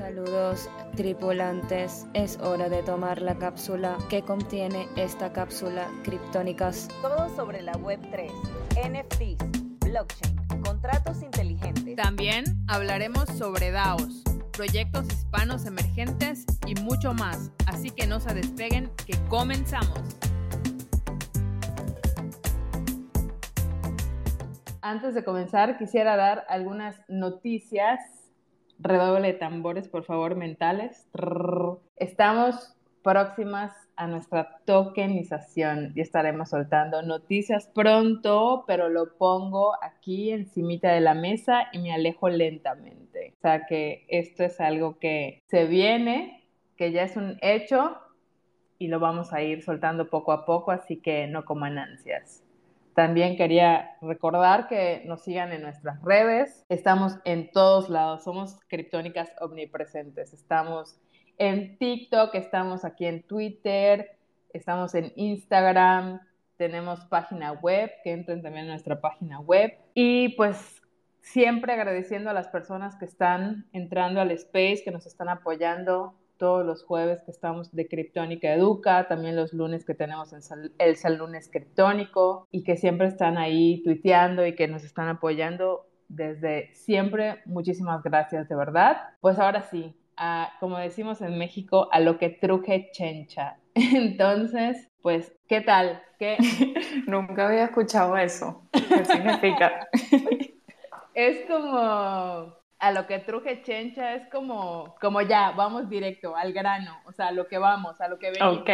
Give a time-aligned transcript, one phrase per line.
[0.00, 6.88] Saludos tripulantes, es hora de tomar la cápsula que contiene esta cápsula criptónicas.
[7.02, 8.32] Todo sobre la Web3,
[8.88, 11.96] NFTs, blockchain, contratos inteligentes.
[11.96, 17.50] También hablaremos sobre DAOs, proyectos hispanos emergentes y mucho más.
[17.66, 20.00] Así que no se despeguen, que comenzamos.
[24.80, 28.00] Antes de comenzar, quisiera dar algunas noticias
[28.82, 31.08] redoble de tambores, por favor, mentales.
[31.96, 40.92] Estamos próximas a nuestra tokenización y estaremos soltando noticias pronto, pero lo pongo aquí encimita
[40.92, 43.34] de la mesa y me alejo lentamente.
[43.38, 46.44] O sea que esto es algo que se viene,
[46.76, 47.96] que ya es un hecho
[48.78, 52.42] y lo vamos a ir soltando poco a poco, así que no coman ansias.
[53.00, 56.66] También quería recordar que nos sigan en nuestras redes.
[56.68, 58.24] Estamos en todos lados.
[58.24, 60.34] Somos criptónicas omnipresentes.
[60.34, 61.00] Estamos
[61.38, 64.18] en TikTok, estamos aquí en Twitter,
[64.52, 66.20] estamos en Instagram,
[66.58, 69.78] tenemos página web, que entren también a nuestra página web.
[69.94, 70.82] Y pues
[71.22, 76.66] siempre agradeciendo a las personas que están entrando al space, que nos están apoyando todos
[76.66, 81.50] los jueves que estamos de Criptónica Educa, también los lunes que tenemos el Sal Lunes
[81.52, 87.42] Criptónico y que siempre están ahí tuiteando y que nos están apoyando desde siempre.
[87.44, 88.96] Muchísimas gracias, de verdad.
[89.20, 89.94] Pues ahora sí,
[90.58, 93.58] como decimos en México, a lo que truje chencha.
[93.74, 96.02] Entonces, pues, ¿qué tal?
[96.18, 96.38] ¿Qué?
[97.06, 98.62] Nunca había escuchado eso.
[98.72, 99.88] ¿Qué significa?
[101.14, 106.96] es como a lo que truje chencha es como, como ya, vamos directo, al grano,
[107.04, 108.58] o sea, a lo que vamos, a lo que venimos.
[108.58, 108.70] Ok,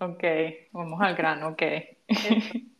[0.00, 0.24] ok,
[0.72, 1.62] vamos al grano, ok.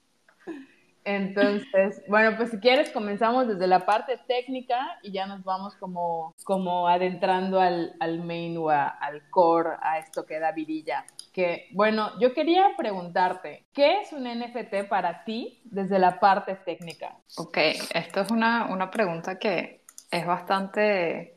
[1.05, 6.35] Entonces, bueno, pues si quieres comenzamos desde la parte técnica y ya nos vamos como,
[6.45, 11.05] como adentrando al, al main o al core, a esto que da virilla.
[11.33, 17.17] Que, bueno, yo quería preguntarte, ¿qué es un NFT para ti desde la parte técnica?
[17.37, 17.59] Ok,
[17.95, 19.82] esto es una, una pregunta que
[20.13, 21.35] es bastante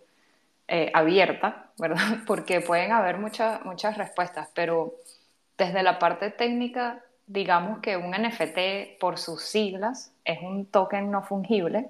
[0.68, 2.20] eh, abierta, ¿verdad?
[2.28, 4.94] Porque pueden haber muchas muchas respuestas, pero
[5.58, 11.24] desde la parte técnica, digamos que un NFT, por sus siglas, es un token no
[11.24, 11.88] fungible.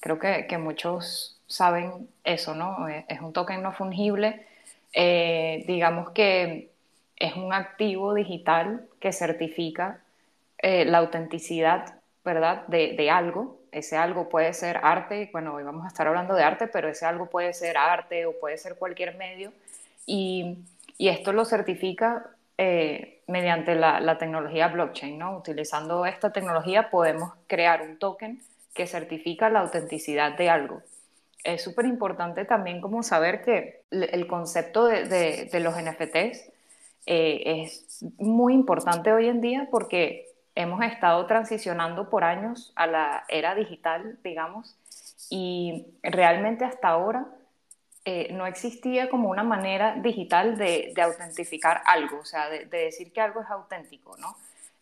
[0.00, 2.88] Creo que, que muchos saben eso, ¿no?
[2.88, 4.46] Eh, es un token no fungible.
[4.94, 6.70] Eh, digamos que
[7.16, 10.00] es un activo digital que certifica
[10.62, 12.64] la autenticidad, ¿verdad?
[12.68, 16.44] De, de algo ese algo puede ser arte, bueno, hoy vamos a estar hablando de
[16.44, 19.52] arte, pero ese algo puede ser arte o puede ser cualquier medio.
[20.06, 20.58] Y,
[20.98, 22.26] y esto lo certifica
[22.58, 25.36] eh, mediante la, la, tecnología blockchain, ¿no?
[25.38, 28.42] Utilizando esta tecnología podemos crear un token
[28.74, 30.82] que certifica la autenticidad de algo.
[31.42, 35.06] Es súper importante también como saber que el concepto de,
[35.50, 36.50] de, los NFTs
[37.06, 43.24] eh, es muy importante hoy en día porque hemos estado transicionando por años a la
[43.28, 44.76] era digital, digamos,
[45.30, 47.26] y realmente hasta ahora
[48.04, 53.20] eh, no existía como una manera digital de, autentificar algo, o sea, de, decir que
[53.20, 54.36] algo es auténtico, ¿no?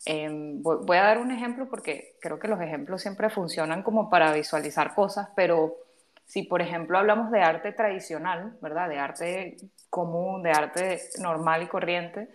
[0.07, 4.33] Em, voy, a dar un ejemplo porque creo que los ejemplos siempre funcionan como para
[4.33, 5.77] visualizar cosas, pero
[6.25, 8.89] si por ejemplo hablamos de arte tradicional, ¿verdad?
[8.89, 9.57] De arte
[9.91, 12.31] común, de arte normal y corriente,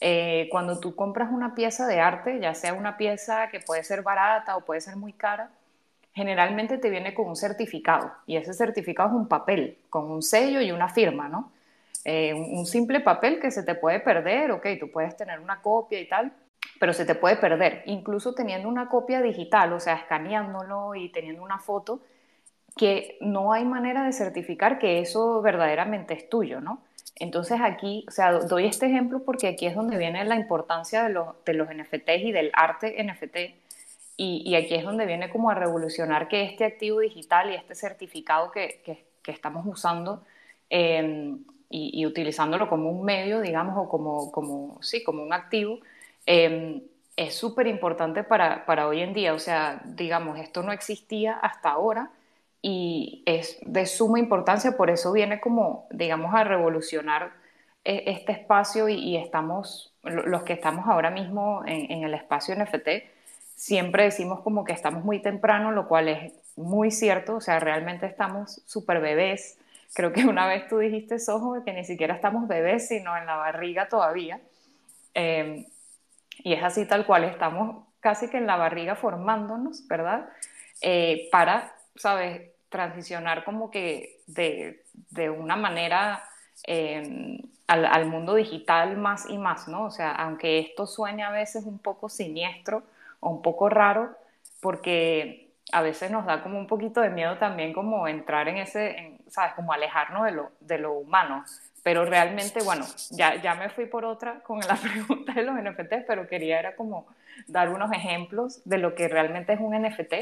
[0.00, 4.02] eh, cuando tú compras una pieza de arte, ya sea una pieza que puede ser
[4.02, 5.50] barata o puede ser muy cara,
[6.14, 10.60] generalmente te viene con un certificado y ese certificado es un papel con un sello
[10.60, 11.52] y una firma, ¿no?
[12.04, 16.00] Eh, un, simple papel que se te puede perder, ok, tú puedes tener una copia
[16.00, 16.32] y tal,
[16.78, 21.42] pero se te puede perder, incluso teniendo una copia digital, o sea, escaneándolo y teniendo
[21.42, 22.00] una foto,
[22.74, 26.80] que no hay manera de certificar que eso verdaderamente es tuyo, ¿no?
[27.16, 31.10] Entonces aquí, o sea, doy este ejemplo porque aquí es donde viene la importancia de
[31.10, 33.36] los, de los NFTs y del arte NFT.
[34.16, 37.74] Y, y, aquí es donde viene como a revolucionar que este activo digital y este
[37.74, 40.24] certificado que, que, estamos usando
[40.68, 41.38] em,
[41.70, 45.78] y, utilizándolo como un medio, digamos, o como, como, sí, como un activo,
[46.26, 46.82] em,
[47.16, 49.34] es súper importante para, para hoy en día.
[49.34, 52.10] O sea, digamos, esto no existía hasta ahora
[52.62, 57.32] y es de suma importancia, por eso viene como, digamos, a revolucionar
[57.84, 62.88] eh, este espacio y, estamos, los que estamos ahora mismo en, el espacio NFT,
[63.56, 68.06] siempre decimos como que estamos muy temprano, lo cual es muy cierto, o sea, realmente
[68.06, 69.58] estamos súper bebés.
[69.94, 73.36] Creo que una vez tú dijiste, Sojo, que ni siquiera estamos bebés, sino en la
[73.36, 74.40] barriga todavía.
[75.14, 75.64] Em,
[76.38, 80.28] y es así tal cual, estamos casi que en la barriga formándonos, ¿verdad?
[80.82, 82.50] Eh, para ¿sabes?
[82.68, 86.22] Transicionar como que de, de una manera
[86.64, 89.84] em, al, mundo digital más y más, ¿no?
[89.84, 92.82] O sea, aunque esto suene a veces un poco siniestro
[93.20, 94.16] o un poco raro,
[94.60, 99.18] porque a veces nos da como un poquito de miedo también como entrar en ese,
[99.28, 99.54] ¿sabes?
[99.54, 101.44] Como alejarnos de lo, de lo humano.
[101.82, 106.04] Pero realmente, bueno, ya, ya me fui por otra con la pregunta de los NFTs,
[106.06, 107.06] pero quería era como
[107.46, 110.14] dar unos ejemplos de lo que realmente es un NFT.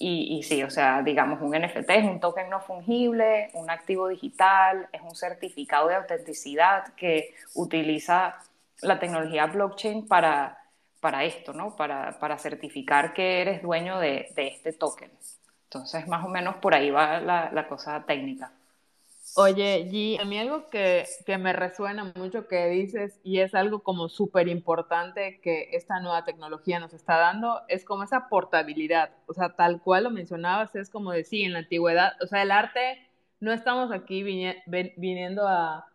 [0.00, 4.08] Y, y, sí, o sea, digamos, un NFT es un token no fungible, un activo
[4.08, 8.36] digital, es un certificado de autenticidad que utiliza
[8.82, 10.58] la tecnología blockchain para,
[11.00, 11.74] para esto, ¿no?
[11.74, 15.10] Para, para certificar que eres dueño de, de, este token.
[15.64, 18.52] Entonces, más o menos por ahí va la, la cosa técnica.
[19.36, 23.82] Oye, G, a mí algo que, que, me resuena mucho que dices y es algo
[23.82, 29.10] como súper importante que esta nueva tecnología nos está dando, es como esa portabilidad.
[29.26, 32.50] O sea, tal cual lo mencionabas, es como decir, en la antigüedad, o sea, el
[32.50, 32.98] arte,
[33.40, 35.86] no estamos aquí viniendo a,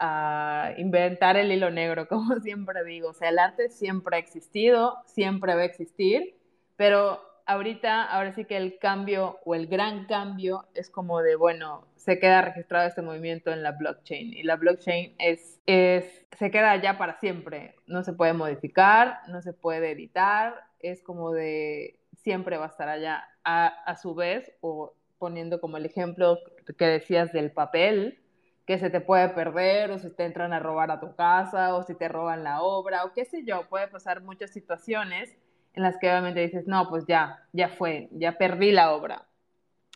[0.00, 3.10] a inventar el hilo negro, como siempre digo.
[3.10, 6.36] O sea, el arte siempre ha existido, siempre va a existir,
[6.76, 11.86] pero ahorita, ahora sí que el cambio o el gran cambio es como de, bueno,
[12.00, 16.80] se queda registrado este movimiento en la blockchain y la blockchain es, es, se queda
[16.80, 22.56] ya para siempre, no se puede modificar, no se puede editar, es como de siempre
[22.56, 23.24] va a estar allá.
[23.44, 26.38] A, a su vez, o poniendo como el ejemplo
[26.78, 28.18] que decías del papel,
[28.66, 31.82] que se te puede perder o si te entran a robar a tu casa o
[31.82, 35.36] si te roban la obra o qué sé yo, puede pasar muchas situaciones
[35.74, 39.26] en las que obviamente dices, no, pues ya, ya fue, ya perdí la obra.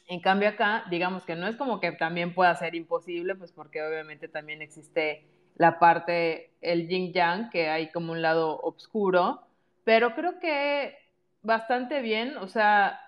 [0.06, 3.82] En cambio acá, digamos que no es como que también pueda ser imposible, pues porque
[3.82, 9.40] obviamente también existe la parte, el yin yang, que hay como un lado oscuro,
[9.84, 10.96] pero creo que
[11.42, 13.00] bastante bien, o sea,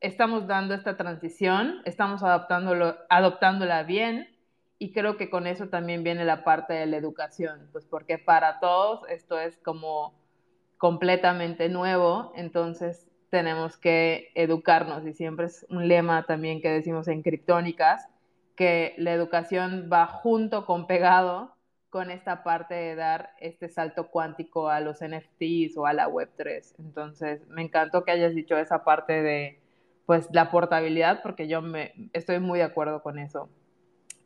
[0.00, 4.28] estamos dando esta transición, estamos adaptándolo, adoptándola bien,
[4.78, 8.60] y creo que con eso también viene la parte de la educación, pues porque para
[8.60, 10.14] todos esto es como
[10.78, 17.22] completamente nuevo, entonces tenemos que educarnos y siempre es un lema también que decimos en
[17.22, 18.08] criptónicas,
[18.56, 21.54] que la educación va junto con pegado
[21.88, 26.74] con esta parte de dar este salto cuántico a los NFTs o a la Web3.
[26.78, 29.60] Entonces, me encantó que hayas dicho esa parte de
[30.06, 33.48] pues la portabilidad porque yo me estoy muy de acuerdo con eso.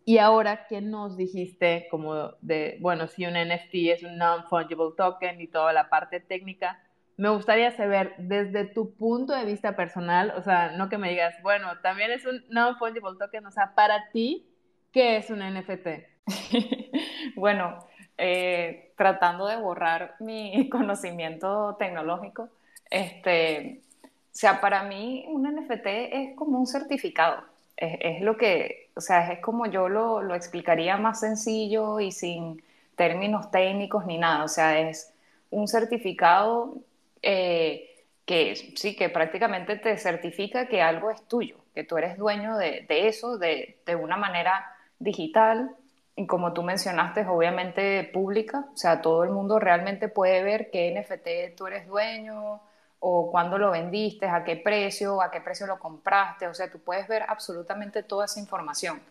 [0.07, 5.41] Y ahora, ¿qué nos dijiste como de, bueno, si un NFT es un non-fungible token
[5.41, 6.79] y toda la parte técnica?
[7.17, 11.35] Me gustaría saber desde tu punto de vista personal, o sea, no que me digas,
[11.43, 14.47] bueno, también es un non-fungible token, o sea, para ti,
[14.93, 15.87] ¿qué es un NFT?
[17.37, 17.79] bueno,
[18.19, 22.49] eh, tratando de borrar mi conocimiento tecnológico,
[22.91, 27.45] este, o sea, para mí un NFT es como un certificado
[27.77, 32.63] es, lo que, o sea, es como yo lo, lo, explicaría más sencillo y sin
[32.97, 34.45] términos técnicos ni nada.
[34.45, 35.13] O sea, es
[35.51, 36.77] un certificado
[37.25, 42.57] eh, que sí, que prácticamente te certifica que algo es tuyo, que tú eres dueño
[42.57, 45.75] de, de eso de, de, una manera digital
[46.17, 48.67] y como tú mencionaste, obviamente pública.
[48.73, 52.61] O sea, todo el mundo realmente puede ver qué NFT tú eres dueño
[53.01, 56.79] o cuándo lo vendiste, a qué precio, a qué precio lo compraste, o sea, tú
[56.81, 59.03] puedes ver absolutamente toda esa información.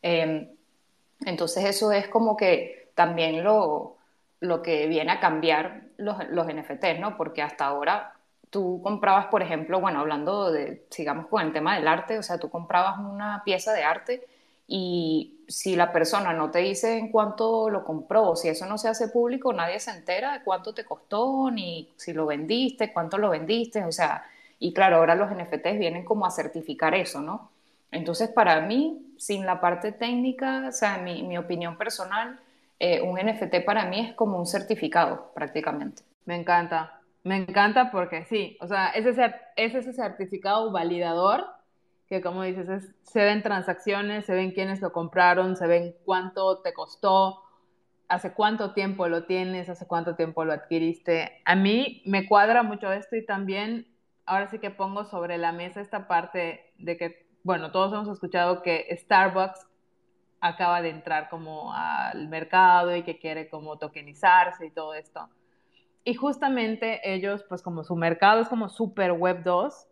[0.00, 0.48] Em,
[1.26, 3.98] entonces eso es como que también lo,
[4.40, 7.16] lo que viene a cambiar los, los NFTs, ¿no?
[7.16, 8.14] Porque hasta ahora
[8.50, 12.38] tú comprabas, por ejemplo, bueno, hablando de, sigamos con el tema del arte, o sea,
[12.38, 14.26] tú comprabas una pieza de arte
[14.66, 18.88] y si la persona no te dice en cuánto lo compró, si eso no se
[18.88, 23.30] hace público, nadie se entera de cuánto te costó, ni si lo vendiste, cuánto lo
[23.30, 24.24] vendiste, o sea,
[24.58, 27.50] y claro, ahora los NFTs vienen como a certificar eso, ¿no?
[27.90, 32.38] Entonces, para mí, sin la parte técnica, o sea, mi, mi opinión personal,
[32.86, 36.02] eh, un NFT para mí es como un certificado, prácticamente.
[36.26, 41.46] Me encanta, me encanta porque sí, o sea, es ese, es ese certificado validador
[42.06, 46.74] que como dices, se ven transacciones, se ven quiénes lo compraron, se ven cuánto te
[46.74, 47.40] costó,
[48.08, 51.40] hace cuánto tiempo lo tienes, hace cuánto tiempo lo adquiriste.
[51.46, 53.86] A mí me cuadra mucho esto y también
[54.26, 58.60] ahora sí que pongo sobre la mesa esta parte de que, bueno, todos hemos escuchado
[58.60, 59.66] que Starbucks
[60.44, 65.30] acaba de entrar como al mercado y que quiere como tokenizarse y todo esto.
[66.04, 69.86] Y justamente ellos, pues como su mercado es como super web 2,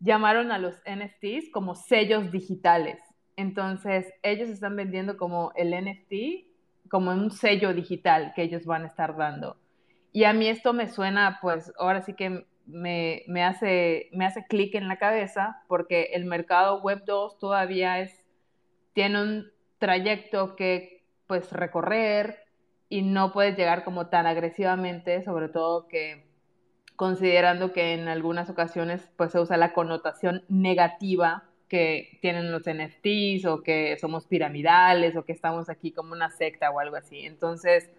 [0.00, 2.98] llamaron a los NFTs como sellos digitales.
[3.36, 8.88] Entonces, ellos están vendiendo como el NFT, como un sello digital que ellos van a
[8.88, 9.56] estar dando.
[10.12, 14.44] Y a mí esto me suena, pues ahora sí que me, me hace, me hace
[14.44, 18.22] clic en la cabeza porque el mercado Web 2 todavía es,
[18.92, 22.44] tiene un trayecto que pues recorrer
[22.88, 26.24] y no puedes llegar como tan agresivamente, sobre todo que
[26.94, 33.44] considerando que en algunas ocasiones pues se usa la connotación negativa que tienen los NFTs
[33.46, 37.26] o que somos piramidales o que estamos aquí como una secta o algo así.
[37.26, 37.90] Entonces,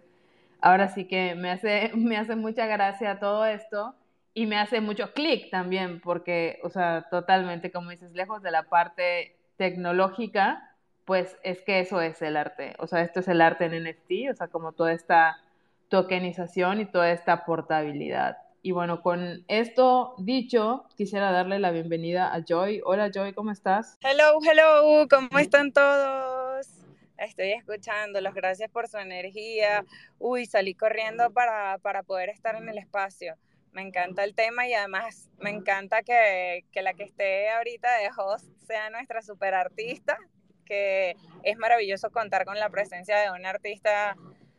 [0.60, 3.94] ahora sí que me hace, me hace mucha gracia todo esto
[4.34, 8.64] y me hace mucho clic también porque, o sea, totalmente, como dices, lejos de la
[8.64, 10.67] parte tecnológica,
[11.08, 12.74] pues es que eso es el arte.
[12.78, 15.42] O sea, esto es el arte en NFT, o sea, como toda esta
[15.88, 18.36] tokenización y toda esta portabilidad.
[18.60, 22.82] Y bueno, con esto dicho, quisiera darle la bienvenida a Joy.
[22.84, 23.96] Hola Joy, ¿cómo estás?
[24.02, 26.68] Hello, hello, ¿cómo están todos?
[27.16, 29.86] Estoy escuchándolos, gracias por su energía.
[30.18, 33.34] Uy, salí corriendo para, para poder estar en el espacio.
[33.72, 38.10] Me encanta el tema y además me encanta que, que la que esté ahorita de
[38.14, 40.18] host sea nuestra super artista,
[40.68, 44.16] que es maravilloso contar con la presencia de una artista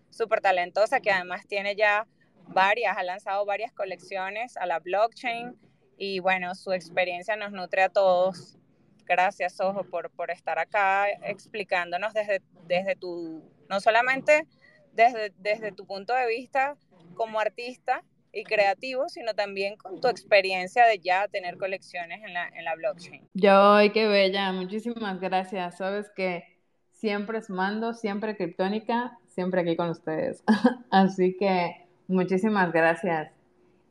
[0.10, 2.08] súper talentosa que además tiene ya
[2.48, 5.56] varias, ha lanzado varias colecciones a la blockchain
[5.98, 8.58] y bueno, su experiencia nos nutre a todos.
[9.06, 14.48] Gracias, Ojo, por, por estar acá explicándonos desde, desde tu, no solamente
[14.94, 16.75] desde, desde tu punto de vista
[17.16, 22.48] como artista y creativo, sino también con tu experiencia de ya tener colecciones en la,
[22.50, 23.28] en la blockchain.
[23.34, 25.78] Yo, qué bella, muchísimas gracias.
[25.78, 26.44] Sabes que
[26.92, 30.44] siempre es mando, siempre criptónica, siempre aquí con ustedes.
[30.92, 33.32] Así que Muchísimas gracias.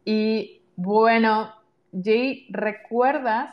[0.04, 1.54] Y bueno,
[1.92, 3.48] Jay, ¿recuerdas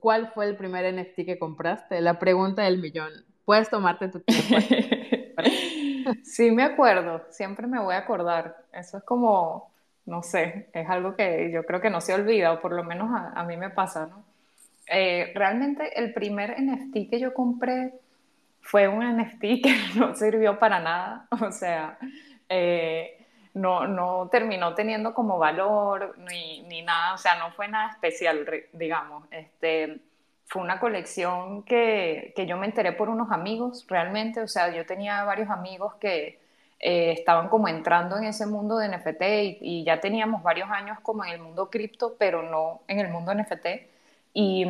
[0.00, 2.00] cuál fue el primer NFT que compraste?
[2.00, 3.10] La pregunta del millón.
[3.44, 4.56] Puedes tomarte tu tiempo.
[6.24, 7.22] sí, me acuerdo.
[7.28, 8.64] Siempre me voy a acordar.
[8.72, 9.71] Eso es como,
[10.06, 13.10] no sé, es algo que yo creo que no se olvida, o por lo menos
[13.12, 14.24] a, mí me pasa, ¿no?
[14.88, 17.92] Eh, realmente el primer NFT que yo compré
[18.60, 21.26] fue un NFT que no sirvió para nada.
[21.40, 21.98] O sea,
[22.48, 27.92] eh, no, no terminó teniendo como valor ni, ni, nada, o sea, no fue nada
[27.92, 29.24] especial, digamos.
[29.30, 30.00] Este,
[30.46, 34.84] fue una colección que, que, yo me enteré por unos amigos, realmente, o sea, yo
[34.84, 36.41] tenía varios amigos que
[36.82, 39.22] eh, estaban como entrando en ese mundo de NFT
[39.60, 43.32] y, ya teníamos varios años como en el mundo cripto, pero no en el mundo
[43.34, 43.66] NFT.
[44.34, 44.66] Y,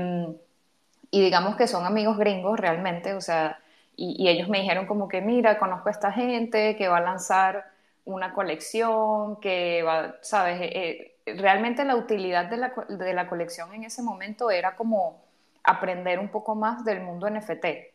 [1.10, 3.58] y digamos que son amigos gringos realmente, o sea,
[3.96, 7.66] y, ellos me dijeron como que, mira, conozco a esta gente que va a lanzar
[8.04, 13.72] una colección, que va, sabes, eh, eh, realmente la utilidad de la, de la, colección
[13.74, 15.22] en ese momento era como
[15.62, 17.91] aprender un poco más del mundo NFT.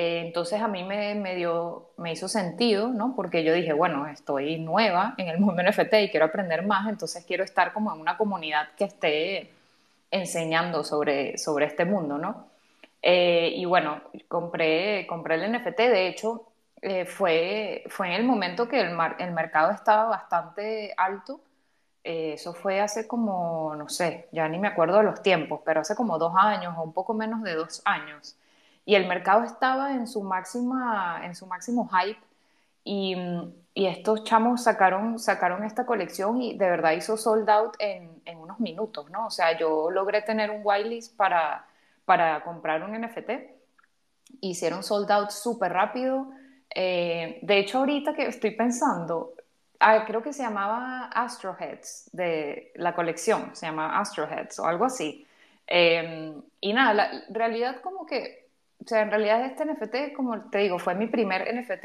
[0.00, 3.14] Eh, entonces a mí me, dio, me hizo sentido, ¿no?
[3.16, 7.24] Porque yo dije, bueno, estoy nueva en el mundo NFT y quiero aprender más, entonces
[7.26, 9.50] quiero estar como en una comunidad que esté
[10.12, 12.46] enseñando sobre, sobre este mundo, ¿no?
[13.02, 16.46] y bueno, compré, compré el NFT, de hecho,
[16.82, 21.40] eh, fue, fue en el momento que el, el mercado estaba bastante alto.
[22.04, 25.80] Eh, eso fue hace como, no sé, ya ni me acuerdo de los tiempos, pero
[25.80, 28.36] hace como dos años o un poco menos de dos años.
[28.88, 32.18] Y el mercado estaba en su, máxima, en su máximo hype
[32.84, 33.14] y,
[33.74, 38.38] y estos chamos sacaron, sacaron esta colección y de verdad hizo sold out en, en
[38.38, 39.26] unos minutos, ¿no?
[39.26, 41.66] O sea, yo logré tener un whitelist para,
[42.06, 43.30] para comprar un NFT.
[44.40, 46.28] Hicieron sold out súper rápido
[46.74, 49.34] eh, de hecho, ahorita que estoy pensando,
[49.80, 55.26] ah, creo que se llamaba Astroheads de la colección, se llama Astroheads o algo así.
[55.66, 58.37] Em, y nada, la realidad como que,
[58.84, 61.84] o sea, en realidad este NFT, como te digo, fue mi primer NFT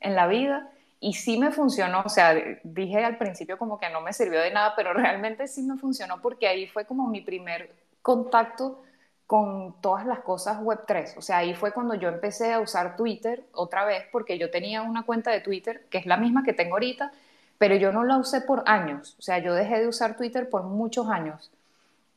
[0.00, 0.70] en la vida
[1.00, 4.50] y sí me funcionó, o sea, dije al principio como que no me sirvió de
[4.50, 7.70] nada, pero realmente sí me funcionó porque ahí fue como mi primer
[8.02, 8.82] contacto
[9.26, 11.16] con todas las cosas Web3.
[11.16, 14.82] O sea, ahí fue cuando yo empecé a usar Twitter otra vez, porque yo tenía
[14.82, 17.10] una cuenta de Twitter, que es la misma que tengo ahorita,
[17.58, 19.16] pero yo no la usé por años.
[19.18, 21.50] O sea, yo dejé de usar Twitter por muchos años.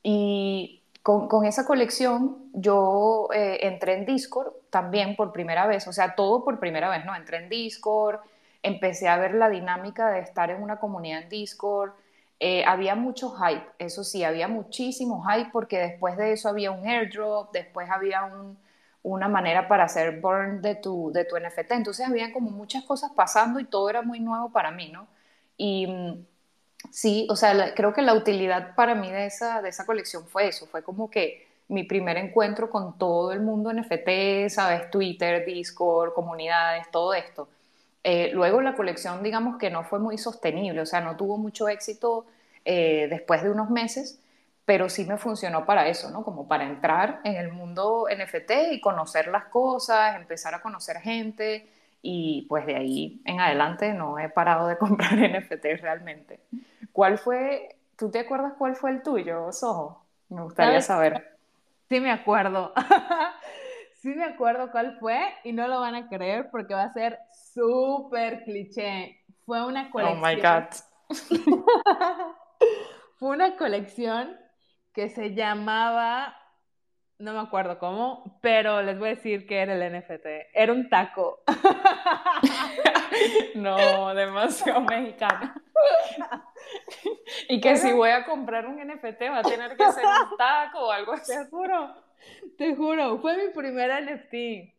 [0.03, 6.15] Y con, esa colección yo eh, entré en Discord también por primera vez, o sea,
[6.15, 7.15] todo por primera vez, ¿no?
[7.15, 8.19] Entré en Discord,
[8.61, 11.91] empecé a ver la dinámica de estar en una comunidad en Discord,
[12.41, 16.85] eh, había mucho hype, eso sí, había muchísimo hype porque después de eso había un
[16.85, 18.29] airdrop, después había
[19.01, 23.11] una manera para hacer burn de tu, de tu NFT, entonces había como muchas cosas
[23.15, 25.07] pasando y todo era muy nuevo para mí, ¿no?
[25.55, 26.25] Y mm,
[26.91, 30.47] sí, o sea, creo que la utilidad para mí de esa, de esa colección fue
[30.47, 34.89] eso, fue como que mi primer encuentro con todo el mundo NFT, ¿sabes?
[34.89, 37.49] Twitter, Discord, comunidades, todo esto.
[38.03, 41.67] Eh, luego la colección, digamos que no fue muy sostenible, o sea, no tuvo mucho
[41.67, 42.25] éxito
[42.63, 44.19] eh, después de unos meses,
[44.65, 46.23] pero sí me funcionó para eso, ¿no?
[46.23, 51.67] Como para entrar en el mundo NFT y conocer las cosas, empezar a conocer gente
[52.01, 56.39] y pues de ahí en adelante no he parado de comprar NFT realmente.
[56.91, 60.03] ¿Cuál fue, tú te acuerdas cuál fue el tuyo, Soho?
[60.29, 61.37] Me gustaría saber.
[61.89, 62.73] Sí me acuerdo.
[64.01, 67.19] sí me acuerdo cuál fue y no lo van a creer porque va a ser
[67.53, 69.23] súper cliché.
[69.45, 70.23] Fue una colección.
[70.23, 70.65] Oh my God.
[73.17, 74.37] fue una colección
[74.93, 76.35] que se llamaba,
[77.19, 80.25] no me acuerdo cómo, pero les voy a decir que era el NFT.
[80.53, 81.41] Era un taco.
[83.55, 85.53] no, demasiado mexicano.
[87.49, 90.87] y que si voy a comprar un NFT va a tener que ser un taco
[90.87, 91.33] o algo así.
[91.33, 91.95] Te juro,
[92.57, 94.75] te juro, fue mi primera NFT.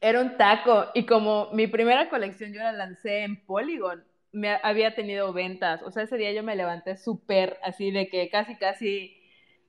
[0.00, 4.94] Era un taco y como mi primera colección yo la lancé en Polygon, me había
[4.94, 5.82] tenido ventas.
[5.82, 9.16] O sea, ese día yo me levanté súper así de que casi, casi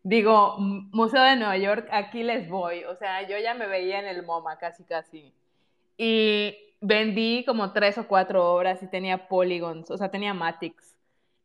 [0.07, 2.85] digo, Museo de Nueva York, aquí les voy.
[2.85, 5.33] O sea, yo ya me veía en el MoMA, casi, casi.
[5.97, 10.95] Y vendí como tres o cuatro obras y tenía polygons, o sea, tenía Matix.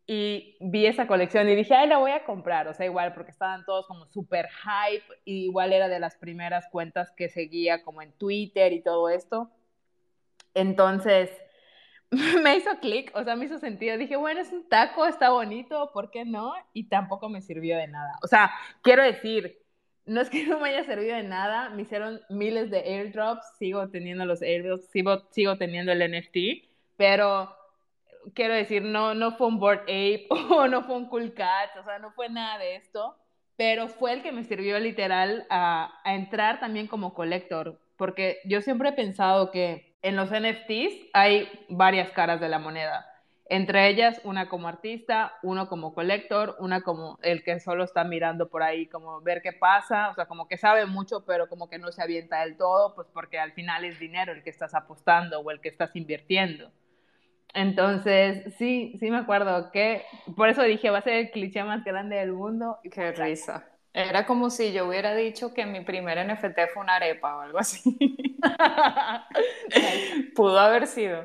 [0.07, 2.69] Y vi esa colección y dije, ay, la voy a comprar.
[2.69, 5.07] O sea, igual, porque estaban todos como súper hype.
[5.25, 9.51] Y igual era de las primeras cuentas que seguía como en Twitter y todo esto.
[10.55, 11.31] Entonces,
[12.43, 13.97] me hizo clic, o sea, me hizo sentido.
[13.97, 16.53] Dije, bueno, es un taco, está bonito, ¿por qué no?
[16.75, 18.13] Y tampoco me sirvió de nada.
[18.23, 18.53] O sea,
[18.83, 19.59] quiero decir,
[20.05, 23.89] no es que no me haya servido de nada, me hicieron miles de airdrops, sigo
[23.89, 27.55] teniendo los airdrops, sigo, sigo teniendo el NFT, pero
[28.35, 31.85] quiero decir, no, no fue un Board Ape o no fue un Cool Cat, o
[31.85, 33.17] sea, no fue nada de esto,
[33.57, 38.61] pero fue el que me sirvió literal a, a entrar también como collector, porque yo
[38.61, 43.13] siempre he pensado que en los NFTs hay varias caras de la moneda
[43.53, 48.49] entre ellas, una como artista, uno como colector, una como el que solo está mirando
[48.49, 51.79] por ahí, como ver qué pasa, o sea, como que sabe mucho, pero como que
[51.79, 55.39] no se avienta del todo, pues porque al final es dinero el que estás apostando
[55.41, 56.73] o el que estás invirtiendo.
[57.53, 60.03] Entonces, sí, sí me acuerdo que,
[60.35, 62.79] por eso dije, va a ser el cliché más grande del mundo.
[62.83, 63.69] Y qué risa.
[63.95, 67.59] Era como si yo hubiera dicho que mi primer NFT fue una arepa o algo
[67.59, 67.97] así.
[70.35, 71.25] Pudo haber sido.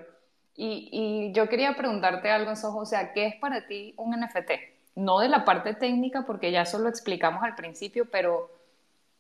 [0.60, 4.52] Y, yo quería preguntarte algo, Sojo, o sea, ¿qué es para ti un NFT?
[4.96, 8.50] No de la parte técnica, porque ya eso lo explicamos al principio, pero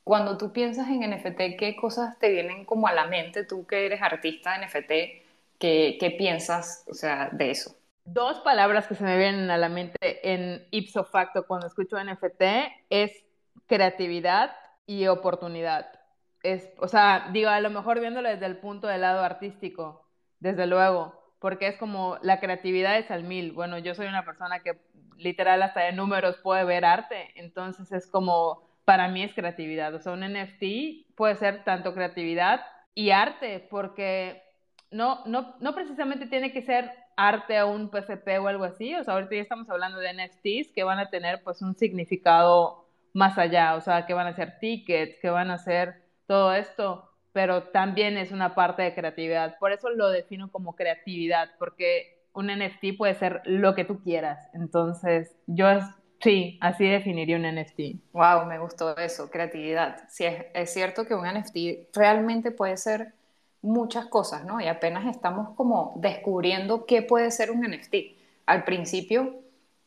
[0.03, 3.85] cuando tú piensas en NFT, ¿qué cosas te vienen como a la mente, tú que
[3.85, 4.89] eres artista de NFT,
[5.59, 7.75] qué, qué piensas, o sea, de eso?
[8.03, 12.41] Dos palabras que se me vienen a la mente en ipso facto cuando escucho NFT
[12.89, 13.26] es
[13.67, 15.87] creatividad y oportunidad.
[16.43, 20.07] Es, o sea, digo, a lo mejor viéndolo desde el punto del lado artístico,
[20.39, 23.51] desde luego, porque es como la creatividad es al mil.
[23.51, 24.79] Bueno, yo soy una persona que
[25.17, 29.93] literal hasta de números puede ver arte, entonces es como, para mí es creatividad.
[29.93, 32.61] O sea, un NFT puede ser tanto creatividad
[32.93, 34.41] y arte, porque
[34.91, 38.95] no, no, no precisamente tiene que ser arte o un PFP o algo así.
[38.95, 42.86] O sea, ahorita ya estamos hablando de NFTs que van a tener pues un significado
[43.17, 47.07] más allá, o sea, que van a ser tickets, que van a ser todo esto
[47.37, 49.59] pero también es una parte de creatividad.
[49.59, 54.49] Por eso lo defino como creatividad, porque un NFT puede ser lo que tú quieras.
[54.55, 55.67] Entonces, yo
[56.19, 58.01] sí, así definiría un NFT.
[58.11, 59.99] Wow, me gustó eso, creatividad.
[60.09, 63.13] Sí, es, es cierto que un NFT realmente puede ser
[63.61, 64.59] muchas cosas, ¿no?
[64.59, 68.17] Y apenas estamos como descubriendo qué puede ser un NFT.
[68.47, 69.35] Al principio,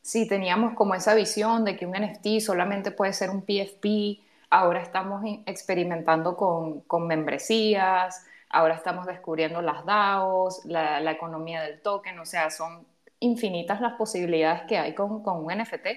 [0.01, 4.19] sí teníamos como esa visión de que un NFT solamente puede ser un PFP,
[4.53, 12.25] Ahora estamos experimentando con, membresías, ahora estamos descubriendo las DAOs, la, economía del token, o
[12.25, 12.85] sea, son
[13.21, 15.87] infinitas las posibilidades que hay con, un NFT.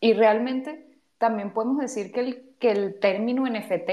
[0.00, 3.90] Y realmente también podemos decir que el, que el término NFT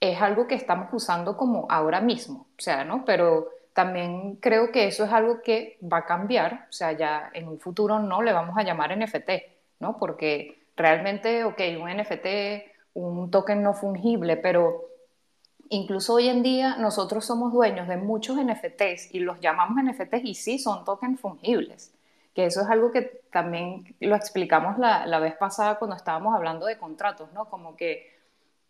[0.00, 3.06] es algo que estamos usando como ahora mismo, o sea, ¿no?
[3.06, 7.48] Pero también creo que eso es algo que va a cambiar, o sea, ya en
[7.48, 9.30] un futuro no le vamos a llamar NFT,
[9.80, 9.98] ¿no?
[9.98, 14.88] Porque realmente, ok, un NFT un token no fungible, pero
[15.68, 20.34] incluso hoy en día nosotros somos dueños de muchos NFTs y los llamamos NFTs y
[20.34, 21.92] sí son tokens fungibles,
[22.34, 26.66] que eso es algo que también lo explicamos la, la vez pasada cuando estábamos hablando
[26.66, 27.46] de contratos, ¿no?
[27.46, 28.10] Como que,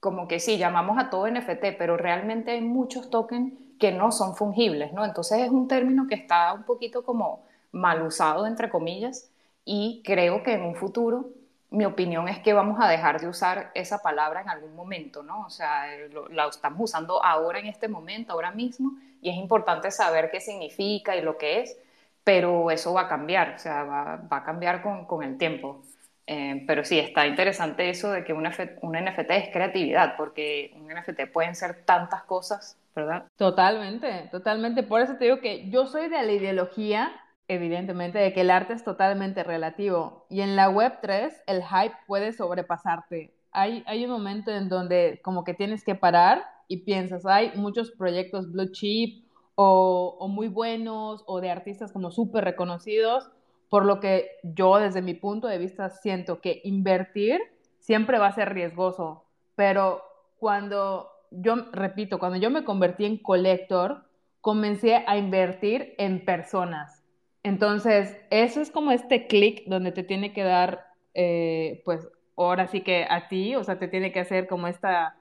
[0.01, 4.37] como que sí, llamamos a todo NFT, pero realmente hay muchos tokens que no son
[4.37, 5.05] fungibles, ¿no?
[5.05, 7.43] Entonces es un término que está un poquito como
[7.73, 9.29] mal usado, entre comillas,
[9.65, 11.31] y creo que en un futuro
[11.71, 15.41] mi opinión es que vamos a dejar de usar esa palabra en algún momento, ¿no?
[15.47, 15.87] O sea,
[16.31, 21.17] la estamos usando ahora en este momento, ahora mismo, y es importante saber qué significa
[21.17, 21.77] y lo que es,
[22.23, 25.83] pero eso va a cambiar, o sea, va, a cambiar con, el tiempo.
[26.29, 28.47] Eh, pero sí, está interesante eso de que un,
[28.83, 33.27] un NFT es creatividad, porque un NFT pueden ser tantas cosas ¿verdad?
[33.37, 34.83] Totalmente, totalmente.
[34.83, 37.13] Por eso te digo que yo soy de la ideología,
[37.49, 40.27] evidentemente, de que el arte es totalmente relativo.
[40.29, 43.35] Y en la web 3 el hype puede sobrepasarte.
[43.53, 47.91] Hay, hay un momento en donde como que tienes que parar y piensas, hay muchos
[47.91, 49.27] proyectos blue chip
[49.57, 53.31] o, o muy buenos o de artistas como súper reconocidos,
[53.69, 57.41] por lo que yo desde mi punto de vista siento que invertir
[57.79, 59.25] siempre va a ser riesgoso,
[59.55, 60.03] pero
[60.39, 64.05] cuando yo, repito, cuando yo me convertí en collector,
[64.41, 67.05] comencé a invertir en personas.
[67.43, 72.83] Entonces, eso es como este clic donde te tiene que dar, eh, pues, ahora sí
[72.83, 75.17] que a ti, o sea, te tiene que hacer como esta,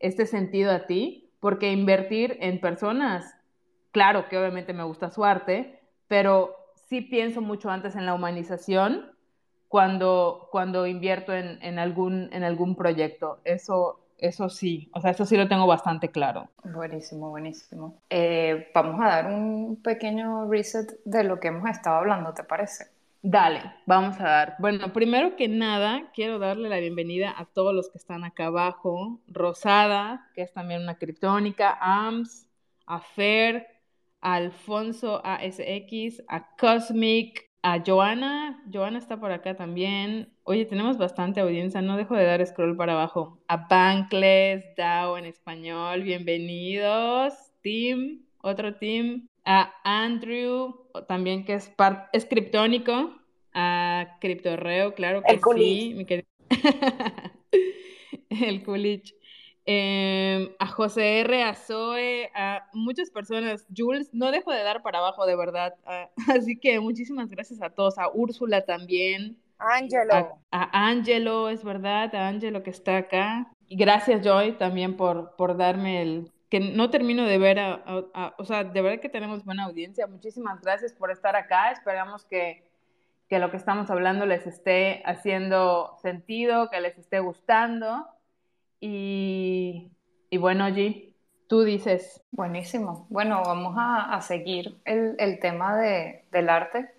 [0.00, 3.34] este sentido a ti, porque invertir en personas,
[3.90, 6.54] claro que obviamente me gusta su arte, pero
[6.88, 9.12] sí pienso mucho antes en la humanización
[9.68, 13.40] cuando, cuando invierto en, en, algún, en algún proyecto.
[13.44, 16.48] Eso, eso sí, o sea, eso sí lo tengo bastante claro.
[16.62, 18.00] Buenísimo, buenísimo.
[18.08, 22.86] Eh, vamos a dar un pequeño reset de lo que hemos estado hablando, ¿te parece?
[23.20, 24.56] Dale, vamos a dar.
[24.58, 29.20] Bueno, primero que nada, quiero darle la bienvenida a todos los que están acá abajo.
[29.28, 32.48] Rosada, que es también una criptónica, AMS,
[32.86, 33.66] a Fer,
[34.20, 38.62] a Alfonso ASX, a Cosmic, a Joana.
[38.72, 40.28] Joana está por acá también.
[40.42, 43.40] Oye, tenemos bastante audiencia, no dejo de dar scroll para abajo.
[43.48, 47.34] A Bankless, DAO en español, bienvenidos.
[47.62, 49.28] Team, otro team.
[49.44, 53.14] A Andrew, también que es, part, es criptónico.
[53.54, 55.94] A Criptorreo, claro que El sí.
[55.94, 56.26] Mi querido...
[58.30, 59.14] El Kulich.
[59.64, 63.66] Eh, a José R, a Zoe, a muchas personas.
[63.74, 65.74] Jules, no dejo de dar para abajo, de verdad.
[65.86, 67.98] Uh, así que muchísimas gracias a todos.
[67.98, 69.36] A Úrsula también.
[69.58, 70.14] Ángelo.
[70.14, 73.52] A, a Ángelo, es verdad, a Ángelo que está acá.
[73.68, 76.32] Y gracias, Joy, también por, por darme el...
[76.50, 79.64] que no termino de ver, a, a, a, o sea, de verdad que tenemos buena
[79.64, 80.08] audiencia.
[80.08, 81.70] Muchísimas gracias por estar acá.
[81.70, 82.64] Esperamos que,
[83.28, 88.08] que lo que estamos hablando les esté haciendo sentido, que les esté gustando.
[88.84, 89.92] Y,
[90.28, 91.14] y, bueno, G,
[91.46, 92.20] tú dices.
[92.32, 93.06] Buenísimo.
[93.10, 96.90] Bueno, vamos a, a seguir el, el tema de, del arte.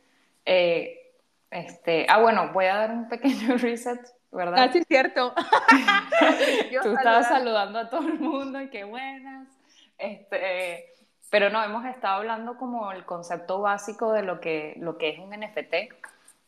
[0.45, 1.11] Eh,
[1.51, 3.99] este, ah, bueno, voy a dar un pequeño reset,
[4.31, 4.59] ¿verdad?
[4.59, 5.33] Ah, sí, es cierto.
[6.83, 9.49] tú estabas saludando a todo el mundo y qué buenas.
[9.97, 10.85] Este,
[11.29, 15.19] pero no, hemos estado hablando como el concepto básico de lo que, lo que es
[15.19, 15.93] un NFT.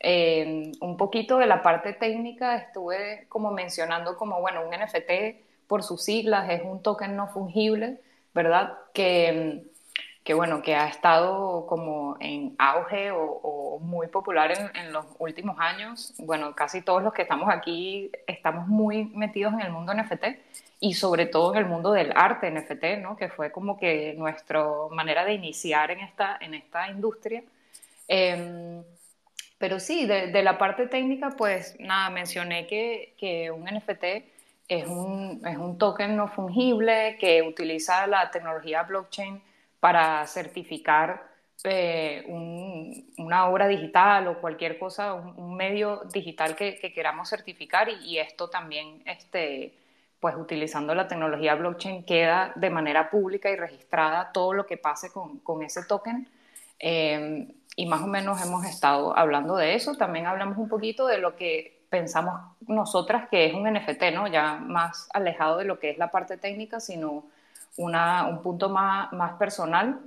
[0.01, 6.03] Un poquito de la parte técnica estuve como mencionando como, bueno, un NFT por sus
[6.03, 7.99] siglas es un token no fungible,
[8.33, 8.77] ¿verdad?
[8.93, 9.63] Que,
[10.23, 16.13] que bueno, que ha estado como en auge o, muy popular en, los últimos años.
[16.17, 20.25] Bueno, casi todos los que estamos aquí estamos muy metidos en el mundo NFT
[20.79, 23.15] y sobre todo en el mundo del arte NFT, ¿no?
[23.15, 27.43] Que fue como que nuestra manera de iniciar en esta, en esta industria.
[28.07, 28.81] Eh,
[29.57, 34.03] pero sí, de, de, la parte técnica, pues nada, mencioné que, que un NFT
[34.67, 39.41] es un, es un token no fungible que utiliza la tecnología blockchain
[39.79, 41.23] para certificar
[41.63, 47.29] eh, un, una obra digital o cualquier cosa, un, un medio digital que, que, queramos
[47.29, 49.73] certificar y, y, esto también, este,
[50.19, 55.11] pues utilizando la tecnología blockchain, queda de manera pública y registrada todo lo que pase
[55.11, 56.27] con, con ese token.
[56.79, 59.95] Eh, y más o menos hemos estado hablando de eso.
[59.95, 64.27] También hablamos un poquito de lo que pensamos nosotras que es un NFT, ¿no?
[64.27, 67.25] Ya más alejado de lo que es la parte técnica, sino
[67.77, 69.99] una, un punto más, más personal.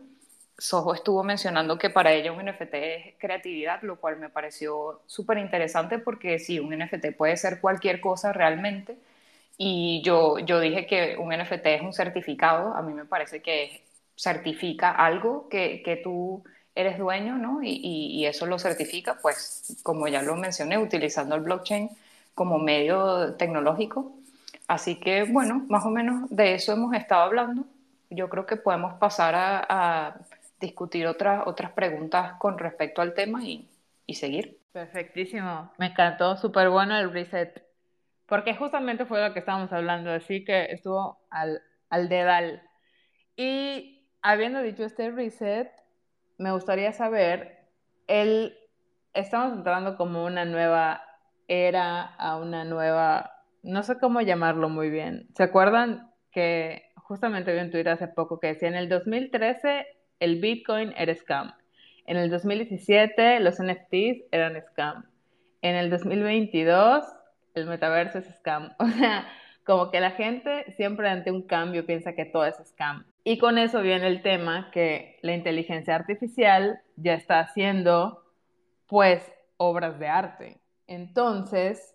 [0.56, 5.38] Soho estuvo mencionando que para ella un NFT es creatividad, lo cual me pareció súper
[5.38, 8.98] interesante porque sí, un NFT puede ser cualquier cosa realmente.
[9.56, 13.84] Y yo, yo dije que un NFT es un certificado, a mí me parece que
[14.16, 16.42] certifica algo que, que tú
[16.78, 17.62] eres dueño, ¿no?
[17.62, 21.90] Y, y, y, eso lo certifica, pues, como ya lo mencioné, utilizando el blockchain
[22.34, 24.12] como medio tecnológico.
[24.68, 27.64] Así que, bueno, más o menos de eso hemos estado hablando.
[28.10, 30.16] Yo creo que podemos pasar a, a
[30.60, 33.68] discutir otras, otras preguntas con respecto al tema y,
[34.06, 34.58] y seguir.
[34.72, 35.72] Perfectísimo.
[35.78, 37.62] Me encantó, súper bueno el reset.
[38.26, 42.62] Porque justamente fue lo que estábamos hablando, así que estuvo al, al dedal.
[43.36, 45.70] Y habiendo dicho este reset,
[46.38, 47.58] me gustaría saber,
[48.06, 48.56] el,
[49.12, 51.02] estamos entrando como una nueva
[51.48, 55.28] era, a una nueva, no sé cómo llamarlo muy bien.
[55.34, 59.86] ¿Se acuerdan que justamente vi en Twitter hace poco que decía en el 2013
[60.20, 61.52] el Bitcoin era scam?
[62.06, 65.04] En el 2017 los NFTs eran scam.
[65.62, 67.04] En el 2022
[67.54, 68.72] el metaverso es scam.
[68.78, 69.26] O sea,
[69.64, 73.04] como que la gente siempre ante un cambio piensa que todo es scam.
[73.24, 78.24] Y con eso viene el tema que la inteligencia artificial ya está haciendo,
[78.86, 79.22] pues,
[79.56, 80.60] obras de arte.
[80.86, 81.94] Entonces,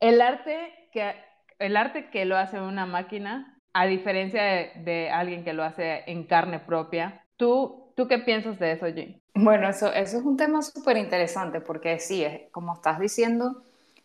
[0.00, 1.14] el arte que,
[1.58, 6.24] el arte que lo hace una máquina, a diferencia de, alguien que lo hace en
[6.24, 9.20] carne propia, ¿tú, ¿tú qué piensas de eso, Jim?
[9.34, 13.62] Bueno, eso, eso es un tema súper interesante porque sí, es, como estás diciendo,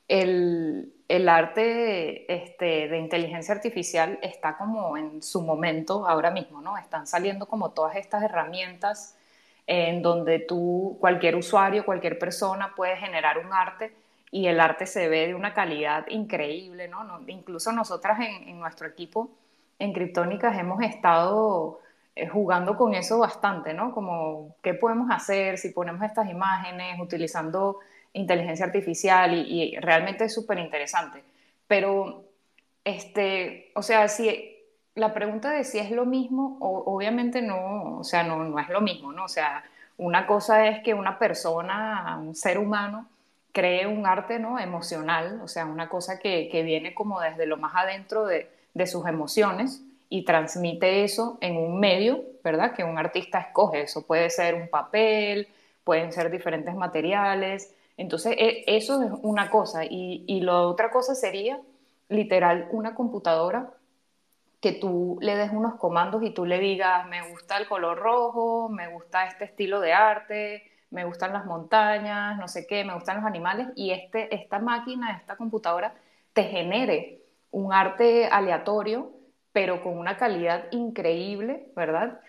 [0.07, 6.77] el, el arte este, de inteligencia artificial está como en su momento ahora mismo, ¿no?
[6.77, 9.17] Están saliendo como todas estas herramientas
[9.67, 13.93] en donde tú, cualquier usuario, cualquier persona puede generar un arte
[14.31, 17.21] y el arte se ve de una calidad increíble, ¿no?
[17.27, 19.29] incluso nosotras en, en, nuestro equipo
[19.79, 21.79] en Criptónicas hemos estado
[22.15, 23.91] eh, jugando con eso bastante, ¿no?
[23.91, 27.79] Como qué podemos hacer si ponemos estas imágenes utilizando
[28.13, 31.23] inteligencia artificial y, realmente es súper interesante.
[31.67, 32.25] Pero,
[32.83, 34.55] este, o sea, si
[34.95, 38.81] la pregunta de si es lo mismo, obviamente no, o sea, no, no es lo
[38.81, 39.25] mismo, ¿no?
[39.25, 39.63] O sea,
[39.97, 43.07] una cosa es que una persona, un ser humano,
[43.51, 44.59] cree un arte ¿no?
[44.59, 48.87] emocional, o sea, una cosa que, que viene como desde lo más adentro de, de,
[48.87, 52.73] sus emociones y transmite eso en un medio, ¿verdad?
[52.73, 53.81] Que un artista escoge.
[53.83, 55.47] Eso puede ser un papel,
[55.83, 59.85] pueden ser diferentes materiales, entonces, e, eso es una cosa.
[59.85, 61.59] Y, y la otra cosa sería,
[62.09, 63.73] literal, una computadora
[64.63, 68.69] que tú le des unos comandos y tú le digas, me gusta el color rojo,
[68.69, 73.17] me gusta este estilo de arte, me gustan las montañas, no sé qué, me gustan
[73.17, 75.95] los animales, y este, esta máquina, esta computadora,
[76.31, 79.11] te genere un arte aleatorio,
[79.51, 82.21] pero con una calidad increíble, ¿verdad?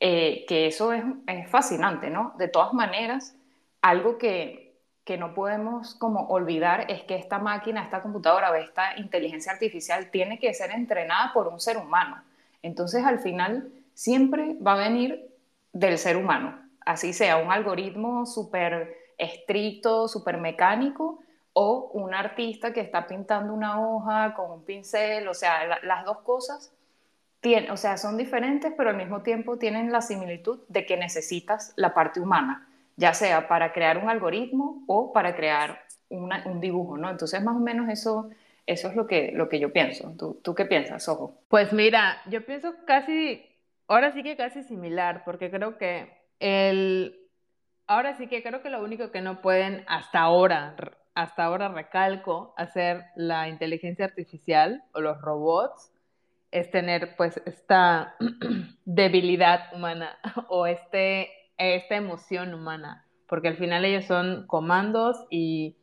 [0.00, 2.32] Eh, que eso es, es fascinante, ¿no?
[2.38, 3.36] De todas maneras,
[3.82, 4.61] algo que,
[5.04, 10.38] que no podemos como olvidar es que esta máquina, esta computadora esta inteligencia artificial tiene
[10.38, 12.22] que ser entrenada por un ser humano.
[12.62, 15.28] Entonces, al final, siempre va a venir
[15.72, 21.18] del ser humano, así sea un algoritmo súper estricto, súper mecánico,
[21.54, 26.18] o un artista que está pintando una hoja con un pincel, o sea, las dos
[26.20, 26.72] cosas
[27.40, 31.72] tienen, o sea, son diferentes, pero al mismo tiempo tienen la similitud de que necesitas
[31.76, 37.10] la parte humana ya sea para crear un algoritmo o para crear un dibujo, ¿no?
[37.10, 38.30] Entonces, más o menos eso,
[38.66, 40.14] eso es lo que, lo que yo pienso.
[40.18, 41.42] ¿Tú, ¿Tú qué piensas, Ojo?
[41.48, 43.44] Pues mira, yo pienso casi,
[43.88, 47.18] ahora sí que casi similar, porque creo que el,
[47.86, 50.76] ahora sí que creo que lo único que no pueden hasta ahora,
[51.14, 55.92] hasta ahora recalco, hacer la inteligencia artificial o los robots
[56.50, 58.16] es tener pues esta
[58.84, 65.76] debilidad humana o este esta emoción humana, porque al final ellos son comandos y,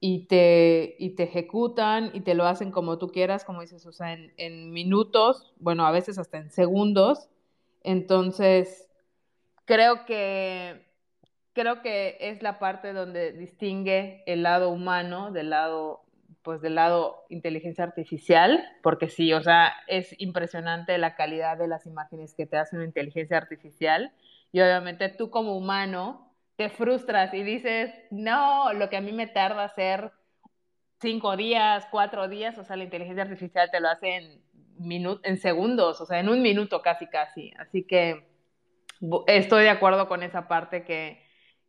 [0.00, 3.92] y, te, y te ejecutan y te lo hacen como tú quieras, como dices, o
[3.92, 7.28] sea, en, en minutos, bueno, a veces hasta en segundos.
[7.82, 8.88] Entonces,
[9.64, 10.86] creo que
[11.52, 16.02] creo que es la parte donde distingue el lado humano del lado
[16.42, 21.84] pues del lado inteligencia artificial, porque sí, o sea, es impresionante la calidad de las
[21.84, 24.12] imágenes que te hace una inteligencia artificial
[24.52, 29.26] y obviamente tú como humano te frustras y dices, no, lo que a mí me
[29.26, 30.10] tarda hacer
[31.00, 34.42] cinco días, cuatro días, o sea, la inteligencia artificial te lo hace en,
[35.22, 37.52] en segundos, o sea, en un minuto casi, casi.
[37.58, 38.26] Así que
[39.28, 41.22] estoy de acuerdo con esa parte que,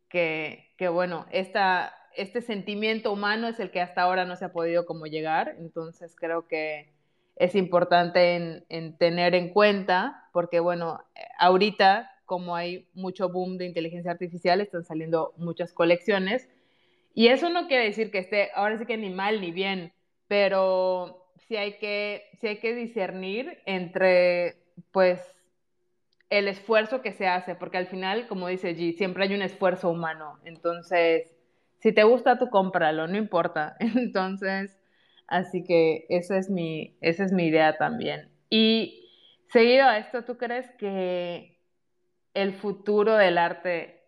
[0.08, 4.52] que, que bueno, esta, este sentimiento humano es el que hasta ahora no se ha
[4.52, 6.92] podido como llegar, entonces creo que
[7.36, 11.04] es importante en, en tener en cuenta, porque bueno,
[11.38, 16.48] ahorita como hay mucho boom de inteligencia artificial, están saliendo muchas colecciones.
[17.12, 19.92] Y eso no quiere decir que esté, ahora sí que ni mal ni bien,
[20.28, 24.58] pero sí hay que, sí hay que discernir entre,
[24.92, 25.20] pues,
[26.28, 29.90] el esfuerzo que se hace, porque al final, como dice G, siempre hay un esfuerzo
[29.90, 30.38] humano.
[30.44, 31.34] Entonces,
[31.80, 33.74] si te gusta, tú cómpralo, no importa.
[33.80, 34.78] Entonces,
[35.26, 38.30] así que esa es mi, esa es mi idea también.
[38.50, 39.10] Y
[39.48, 41.59] seguido a esto, ¿tú crees que
[42.34, 44.00] el futuro del arte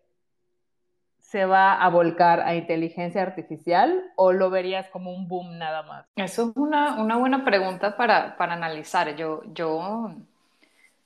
[1.33, 6.05] se va a volcar a inteligencia artificial o lo verías como un boom nada más?
[6.15, 9.15] Eso es una, buena pregunta para, analizar.
[9.15, 10.13] Yo, yo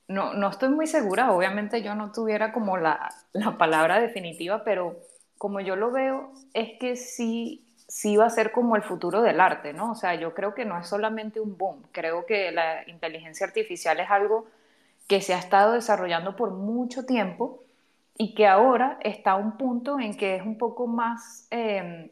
[0.10, 4.98] no, no, estoy muy segura, obviamente yo no tuviera como la, la, palabra definitiva, pero
[5.38, 9.40] como yo lo veo, es que sí, sí va a ser como el futuro del
[9.40, 9.92] arte, ¿no?
[9.92, 13.98] O sea, yo creo que no es solamente un boom, creo que la inteligencia artificial
[14.02, 14.48] es algo
[15.08, 17.63] que se ha estado desarrollando por mucho tiempo
[18.17, 22.10] y que ahora está a un punto en que es un poco más em,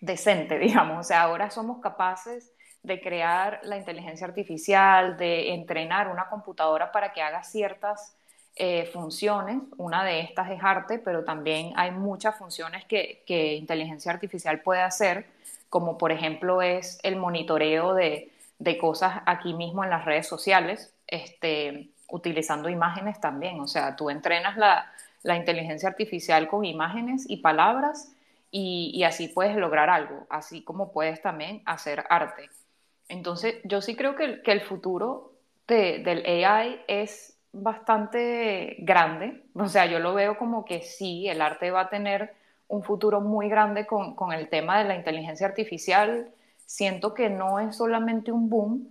[0.00, 0.98] decente, digamos.
[0.98, 2.52] O sea, ahora somos capaces
[2.82, 8.16] de crear la inteligencia artificial, de entrenar una computadora para que haga ciertas
[8.56, 9.58] eh, funciones.
[9.76, 14.80] Una de estas es arte, pero también hay muchas funciones que, que inteligencia artificial puede
[14.80, 15.26] hacer,
[15.68, 20.92] como por ejemplo es el monitoreo de, de cosas aquí mismo en las redes sociales,
[21.06, 23.60] este, utilizando imágenes también.
[23.60, 24.90] O sea, tú entrenas la,
[25.22, 28.12] la inteligencia artificial con imágenes y palabras
[28.50, 32.48] y, y, así puedes lograr algo, así como puedes también hacer arte.
[33.08, 35.32] Entonces, yo sí creo que, que el futuro
[35.66, 39.42] de, del AI es bastante grande.
[39.54, 42.34] O sea, yo lo veo como que sí, el arte va a tener
[42.68, 46.30] un futuro muy grande con, con el tema de la inteligencia artificial.
[46.64, 48.88] Siento que no es solamente un boom,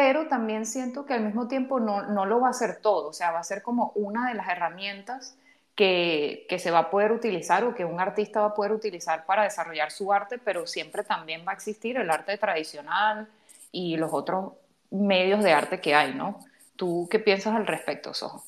[0.00, 3.12] pero también siento que al mismo tiempo no, no, lo va a hacer todo, o
[3.12, 5.36] sea, va a ser como una de las herramientas
[5.74, 9.26] que, que, se va a poder utilizar o que un artista va a poder utilizar
[9.26, 13.28] para desarrollar su arte, pero siempre también va a existir el arte tradicional
[13.72, 14.54] y los otros
[14.90, 16.40] medios de arte que hay, ¿no?
[16.76, 18.42] ¿Tú qué piensas al respecto, Sojo?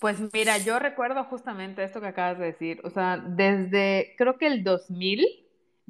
[0.00, 4.48] Pues mira, yo recuerdo justamente esto que acabas de decir, o sea, desde creo que
[4.48, 5.24] el 2000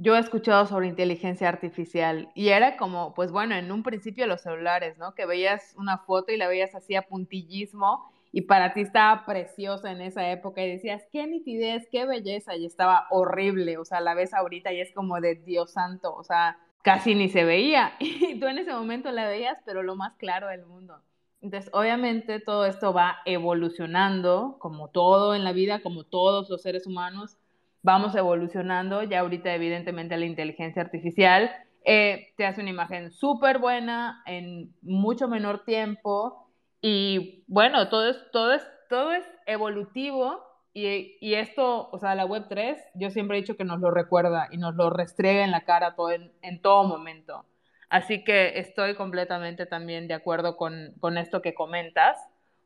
[0.00, 4.42] yo he escuchado sobre inteligencia artificial y era como, pues bueno, en un principio los
[4.42, 5.12] celulares, ¿no?
[5.14, 9.90] Que veías una foto y la veías así a puntillismo y para ti estaba preciosa
[9.90, 14.14] en esa época y decías, qué nitidez, qué belleza y estaba horrible, o sea, la
[14.14, 18.38] ves ahorita y es como de Dios santo, o sea, casi ni se veía y
[18.38, 21.02] tú en ese momento la veías, pero lo más claro del mundo.
[21.40, 26.87] Entonces, obviamente todo esto va evolucionando, como todo en la vida, como todos los seres
[26.87, 27.37] humanos,
[27.83, 31.51] vamos evolucionando, ya ahorita evidentemente la inteligencia artificial
[31.85, 36.49] eh, te hace una imagen súper buena en mucho menor tiempo
[36.81, 42.27] y bueno, todo es, todo es, todo es evolutivo y, y, esto, o sea, la
[42.27, 45.51] web 3, yo siempre he dicho que nos lo recuerda y nos lo restrega en
[45.51, 47.45] la cara todo en, en todo momento.
[47.88, 52.19] Así que estoy completamente también de acuerdo con, con esto que comentas,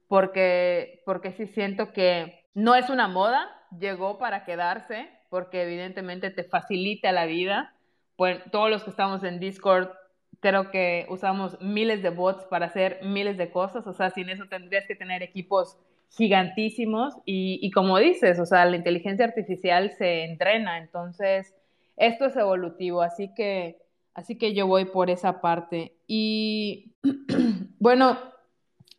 [0.08, 6.44] porque, porque sí siento que no es una moda, llegó para quedarse porque evidentemente te
[6.44, 7.74] facilita la vida.
[8.16, 9.88] Pues todos los que estamos en Discord
[10.40, 14.44] creo que usamos miles de bots para hacer miles de cosas, o sea, sin eso
[14.48, 15.78] tendrías que tener equipos
[16.10, 17.14] gigantísimos.
[17.24, 21.54] Y, y como dices, o sea, la inteligencia artificial se entrena, entonces
[21.96, 23.78] esto es evolutivo, así que,
[24.14, 25.94] así que yo voy por esa parte.
[26.06, 26.92] Y
[27.78, 28.18] bueno,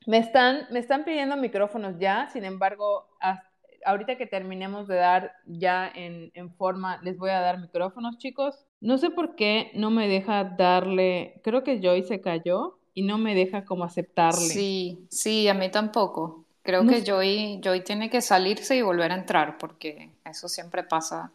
[0.07, 3.52] me están, me están pidiendo micrófonos ya, sin embargo, hasta
[3.85, 8.65] ahorita que terminemos de dar ya en, en, forma, les voy a dar micrófonos, chicos.
[8.81, 13.17] No sé por qué no me deja darle, creo que Joy se cayó y no
[13.17, 14.41] me deja como aceptarle.
[14.41, 16.45] Sí, sí, a mí tampoco.
[16.63, 20.83] Creo no que Joy, Joy tiene que salirse y volver a entrar porque eso siempre
[20.83, 21.31] pasa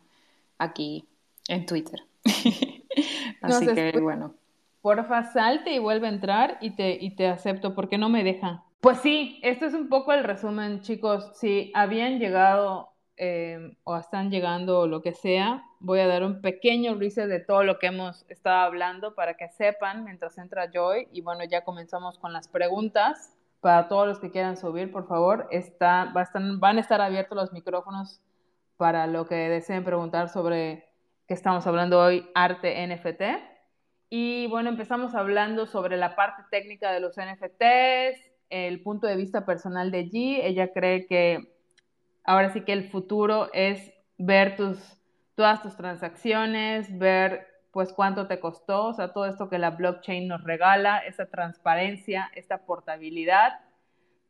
[0.56, 1.06] aquí
[1.48, 2.00] en Twitter.
[3.42, 4.34] Así no, que bueno.
[4.80, 8.64] Porfa, salte y vuelve a entrar y te, y te acepto porque no me deja.
[8.80, 11.32] Pues sí, esto es un poco el resumen, chicos.
[11.34, 16.40] Si habían llegado eh, o están llegando o lo que sea, voy a dar un
[16.40, 21.08] pequeño reset de todo lo que hemos estado hablando para que sepan mientras entra Joy.
[21.12, 23.36] Y bueno, ya comenzamos con las preguntas.
[23.60, 28.20] Para todos los que quieran subir, por favor, está, van a estar abiertos los micrófonos
[28.76, 30.88] para lo que deseen preguntar sobre
[31.26, 33.22] qué estamos hablando hoy, arte NFT.
[34.10, 39.44] Y bueno, empezamos hablando sobre la parte técnica de los NFTs, el punto de vista
[39.44, 40.40] personal de G.
[40.42, 41.54] Ella cree que
[42.24, 44.78] ahora sí que el futuro es ver tus,
[45.34, 50.26] todas tus transacciones, ver pues cuánto te costó, o sea, todo esto que la blockchain
[50.26, 53.60] nos regala, esa transparencia, esta portabilidad.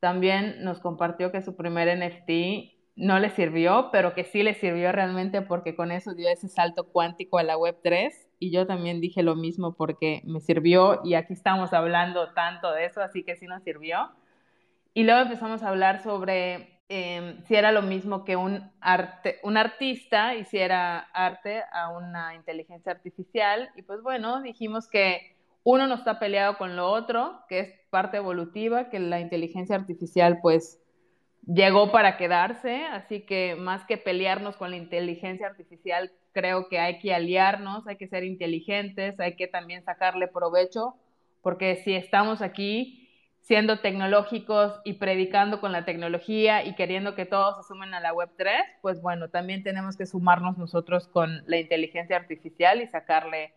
[0.00, 4.92] También nos compartió que su primer NFT no le sirvió, pero que sí le sirvió
[4.92, 9.22] realmente porque con eso dio ese salto cuántico a la Web3 y yo también dije
[9.22, 13.46] lo mismo porque me sirvió y aquí estamos hablando tanto de eso, así que sí
[13.46, 14.10] nos sirvió.
[14.94, 19.56] Y luego empezamos a hablar sobre eh, si era lo mismo que un, arte, un
[19.56, 26.18] artista hiciera arte a una inteligencia artificial y pues bueno, dijimos que uno no está
[26.18, 30.80] peleado con lo otro, que es parte evolutiva, que la inteligencia artificial pues
[31.46, 37.00] llegó para quedarse, así que más que pelearnos con la inteligencia artificial, creo que hay
[37.00, 40.94] que aliarnos, hay que ser inteligentes, hay que también sacarle provecho,
[41.42, 43.08] porque si estamos aquí
[43.40, 48.14] siendo tecnológicos y predicando con la tecnología y queriendo que todos se sumen a la
[48.14, 48.46] Web3,
[48.82, 53.52] pues bueno, también tenemos que sumarnos nosotros con la inteligencia artificial y sacarle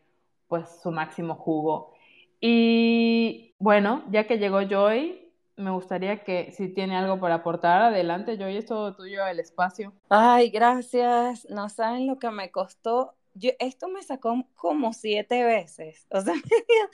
[0.47, 1.93] pues su máximo jugo.
[2.39, 8.37] Y bueno, ya que llegó Joy, me gustaría que si tiene algo para aportar, adelante,
[8.37, 9.93] yo y es todo tuyo el espacio.
[10.09, 11.47] Ay, gracias.
[11.49, 16.33] No saben lo que me costó yo, esto me sacó como siete veces, o sea,
[16.33, 16.89] me dio,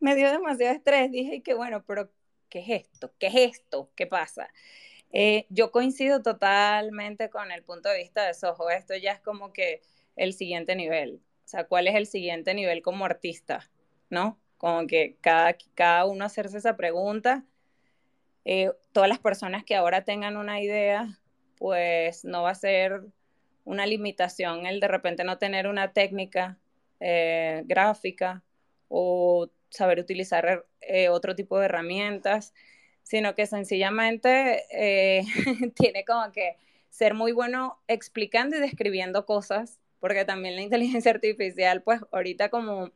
[0.00, 2.10] me dio demasiado estrés, dije que bueno, pero
[2.48, 3.12] ¿qué es esto?
[3.18, 3.90] ¿Qué es esto?
[3.94, 4.48] ¿Qué pasa?
[5.10, 9.52] Eh, yo coincido totalmente con el punto de vista de Soho, esto ya es como
[9.52, 9.80] que
[10.16, 13.70] el siguiente nivel, o sea, ¿cuál es el siguiente nivel como artista?
[14.10, 14.38] ¿No?
[14.58, 17.44] Como que cada, cada uno hacerse esa pregunta.
[18.44, 21.18] Eh, todas las personas que ahora tengan una idea,
[21.56, 23.02] pues no va a ser
[23.64, 26.58] una limitación el de repente no tener una técnica
[27.00, 28.42] eh, gráfica
[28.88, 32.54] o saber utilizar eh, otro tipo de herramientas,
[33.02, 34.64] sino que sencillamente
[35.74, 36.56] tiene como que
[36.90, 42.90] ser muy bueno explicando y describiendo cosas porque también la inteligencia artificial, pues ahorita como,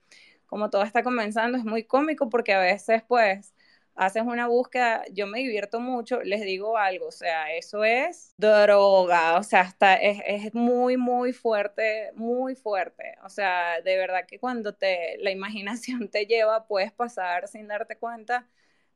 [0.47, 3.55] como todo está comenzando, es muy cómico porque a veces, pues,
[3.95, 9.39] haces una búsqueda, yo me divierto mucho, les digo algo, o sea, eso es droga,
[9.39, 14.39] o sea, hasta es, es, muy, muy fuerte, muy fuerte, o sea, de verdad que
[14.39, 18.49] cuando te, la imaginación te lleva, puedes pasar sin darte cuenta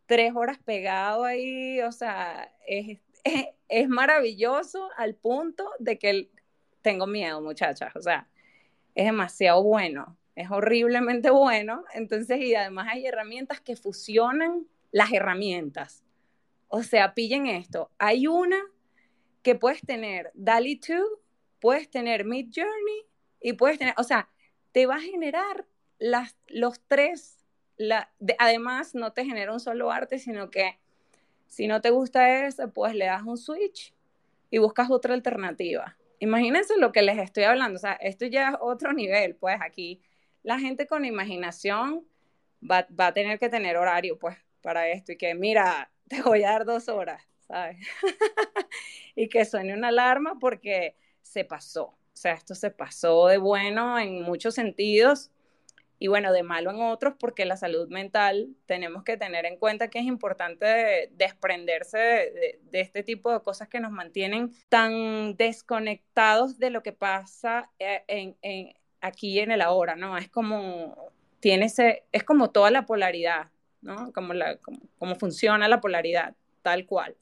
[0.07, 6.31] tres horas pegado ahí, o sea, es, es, es maravilloso al punto de que
[6.83, 8.29] tengo miedo, muchachas, o sea,
[8.95, 16.05] es demasiado bueno, es horriblemente bueno, entonces, y además hay herramientas que fusionan las herramientas.
[16.69, 18.61] O sea, pillen esto, hay una
[19.43, 20.99] que puedes tener DALI 2,
[21.61, 23.07] puedes tener Mid Journey
[23.41, 24.29] y puedes tener, o sea,
[24.73, 25.67] te va a generar
[25.99, 27.39] las, los tres,
[27.77, 30.79] la, además no te genera un solo arte, sino que
[31.47, 33.95] si no te gusta ese, pues le das un switch
[34.51, 35.97] y buscas otra alternativa.
[36.19, 40.01] Imagínense lo que les estoy hablando, o sea, esto ya es otro nivel, pues aquí
[40.43, 42.07] la gente con imaginación
[42.63, 44.37] va, va a tener que tener horario, pues,
[44.67, 47.79] para esto y que, mira, te voy a dar dos horas, ¿sabes?
[49.15, 53.97] y que suene una alarma porque se pasó, o sea, esto se pasó de bueno
[53.97, 55.31] en muchos sentidos
[56.01, 59.89] y bueno, de malo en otros, porque la salud mental tenemos que tener en cuenta
[59.89, 66.71] que es importante desprenderse de, este tipo de cosas que nos mantienen tan desconectados de
[66.71, 70.19] lo que pasa eh, en, aquí en el ahora, ¿no?
[70.19, 73.49] Es como, tiene ese, es como toda la polaridad,
[73.87, 74.13] ¿no?
[74.13, 74.59] Como, la,
[74.99, 77.17] como funciona la polaridad, tal cual.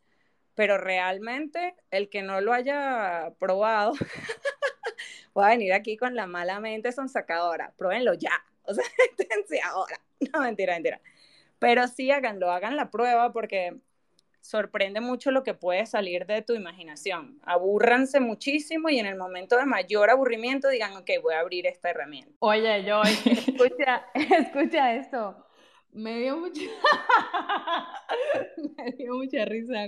[0.54, 3.92] Pero realmente el que no lo haya probado,
[5.34, 8.84] voy a venir aquí con la mala mente sonsacadora, pruébenlo ya o sea,
[9.64, 10.00] ahora.
[10.32, 11.00] No, mentira, mentira.
[11.58, 13.76] Pero sí háganlo, hagan la prueba porque
[14.40, 17.40] sorprende mucho lo que puede salir de tu imaginación.
[17.44, 21.90] Abúrranse muchísimo y en el momento de mayor aburrimiento digan, ok, voy a abrir esta
[21.90, 22.34] herramienta.
[22.40, 25.46] Oye, yo, escucha, escucha esto.
[25.94, 26.60] Me dio mucha,
[28.76, 29.86] me dio mucha risa.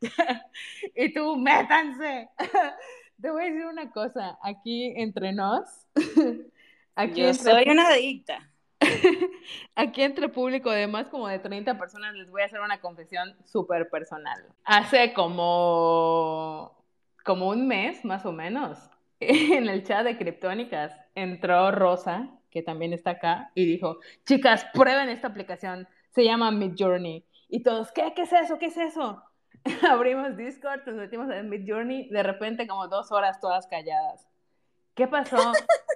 [0.96, 2.30] y tú, métanse.
[3.20, 5.86] Te voy a decir una cosa, aquí entre nos,
[6.96, 8.50] Aquí Yo soy una adicta.
[9.74, 13.36] Aquí entre público de más como de 30 personas les voy a hacer una confesión
[13.44, 14.42] súper personal.
[14.64, 16.74] Hace como,
[17.24, 18.78] como un mes más o menos,
[19.20, 25.10] en el chat de Criptónicas entró Rosa, que también está acá, y dijo, chicas, prueben
[25.10, 27.22] esta aplicación, se llama Midjourney.
[27.50, 28.14] Y todos, ¿qué?
[28.16, 28.58] ¿Qué es eso?
[28.58, 29.22] ¿Qué es eso?
[29.90, 34.26] Abrimos Discord, nos metimos en Midjourney, de repente como dos horas todas calladas.
[34.94, 35.36] ¿Qué pasó?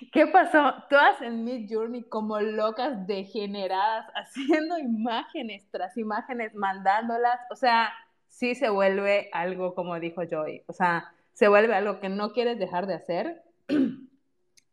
[0.12, 0.74] ¿Qué pasó?
[0.88, 7.40] Todas en Mid Journey como locas degeneradas, haciendo imágenes tras imágenes, mandándolas.
[7.50, 7.92] O sea,
[8.28, 10.62] sí se vuelve algo, como dijo Joy.
[10.66, 13.42] O sea, se vuelve algo que no quieres dejar de hacer.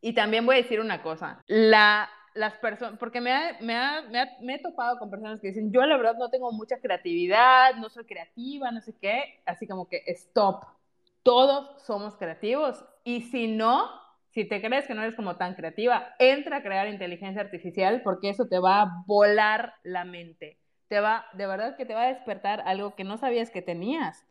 [0.06, 1.43] y también voy a decir una cosa.
[1.47, 4.03] La, las personas, porque me, me,
[4.39, 7.89] me, he topado con personas que dicen, yo la verdad no tengo mucha creatividad, no
[7.89, 9.41] soy creativa, no sé qué.
[9.47, 10.64] Así como que, stop.
[11.24, 12.86] Todos somos creativos.
[13.03, 13.89] Y si no,
[14.30, 18.30] si te crees que no eres como tan creativa, entra a crear inteligencia artificial porque
[18.30, 20.60] eso te va a volar la mente.
[20.88, 24.24] Te va, de verdad que te va a despertar algo que no sabías que tenías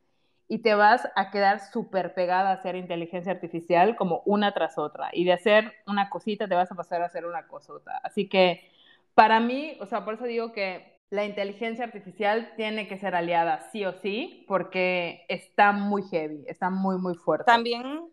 [0.48, 5.10] y te vas a quedar súper pegada a hacer inteligencia artificial como una tras otra.
[5.12, 7.98] Y de hacer una cosita te vas a pasar a hacer una cosota.
[8.02, 8.70] Así que
[9.14, 13.68] para mí, o sea, por eso digo que la inteligencia artificial tiene que ser aliada
[13.70, 17.44] sí o sí, porque está muy heavy, está muy, muy fuerte.
[17.44, 18.10] También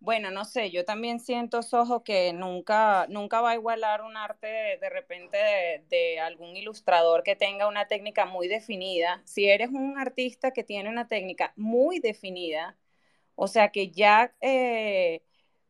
[0.00, 4.46] bueno, no sé, yo también siento, Sojo, que nunca, nunca va a igualar un arte
[4.80, 5.36] de, repente
[5.90, 9.22] de, algún ilustrador que tenga una técnica muy definida.
[9.26, 12.78] Si eres un artista que tiene una técnica muy definida,
[13.34, 15.22] o sea, que ya eh,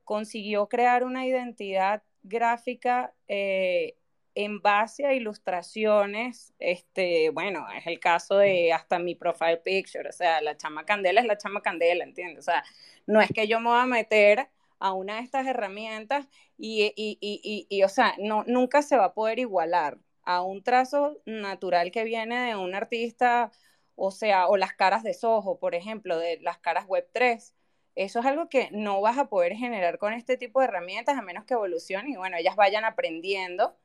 [0.04, 3.96] consiguió crear una identidad gráfica eh,
[4.34, 10.12] en base a ilustraciones, este, bueno, es el caso de hasta mi profile picture, o
[10.12, 12.40] sea, la chama candela es la chama candela, ¿entiendes?
[12.40, 12.64] O sea,
[13.06, 16.26] no es que yo me voy a meter a una de estas herramientas
[16.56, 20.62] y, y, y, y, o sea, no, nunca se va a poder igualar a un
[20.62, 23.52] trazo natural que viene de un artista,
[23.96, 27.54] o sea, o las caras de Soho, por ejemplo, de las caras Web 3.
[27.96, 31.22] Eso es algo que no vas a poder generar con este tipo de herramientas a
[31.22, 33.76] menos que evolucionen y bueno, ellas vayan aprendiendo,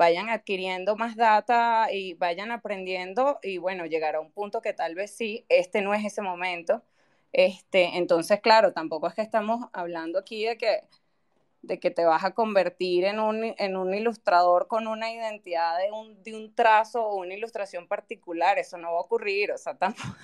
[0.00, 4.94] vayan adquiriendo más data y vayan aprendiendo y bueno, llegar a un punto que tal
[4.94, 6.82] vez sí, este no es ese momento.
[7.34, 10.84] Este, entonces, claro, tampoco es que estamos hablando aquí de que
[11.62, 15.92] de que te vas a convertir en un, en un ilustrador con una identidad de
[15.92, 19.74] un, de un trazo o una ilustración particular, eso no va a ocurrir, o sea,
[19.78, 20.16] tampoco,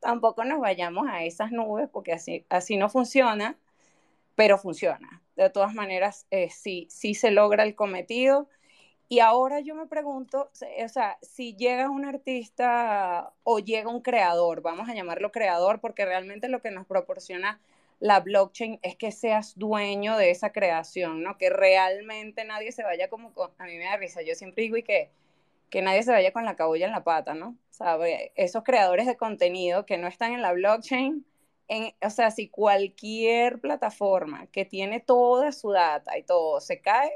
[0.00, 3.58] tampoco nos vayamos a esas nubes porque así, así no funciona,
[4.36, 5.20] pero funciona.
[5.36, 8.48] De todas maneras, eh, sí, sí se logra el cometido.
[9.10, 14.60] Y ahora yo me pregunto, o sea, si llega un artista o llega un creador,
[14.60, 17.58] vamos a llamarlo creador, porque realmente lo que nos proporciona
[18.00, 21.38] la blockchain es que seas dueño de esa creación, ¿no?
[21.38, 24.82] Que realmente nadie se vaya como, a mí me da risa, yo siempre digo y
[24.82, 25.10] que,
[25.70, 27.56] que nadie se vaya con la cabulla en la pata, ¿no?
[27.70, 28.32] ¿Sabe?
[28.36, 31.24] Esos creadores de contenido que no están en la blockchain,
[31.68, 37.10] en, o sea, si cualquier plataforma que tiene toda su data y todo se cae,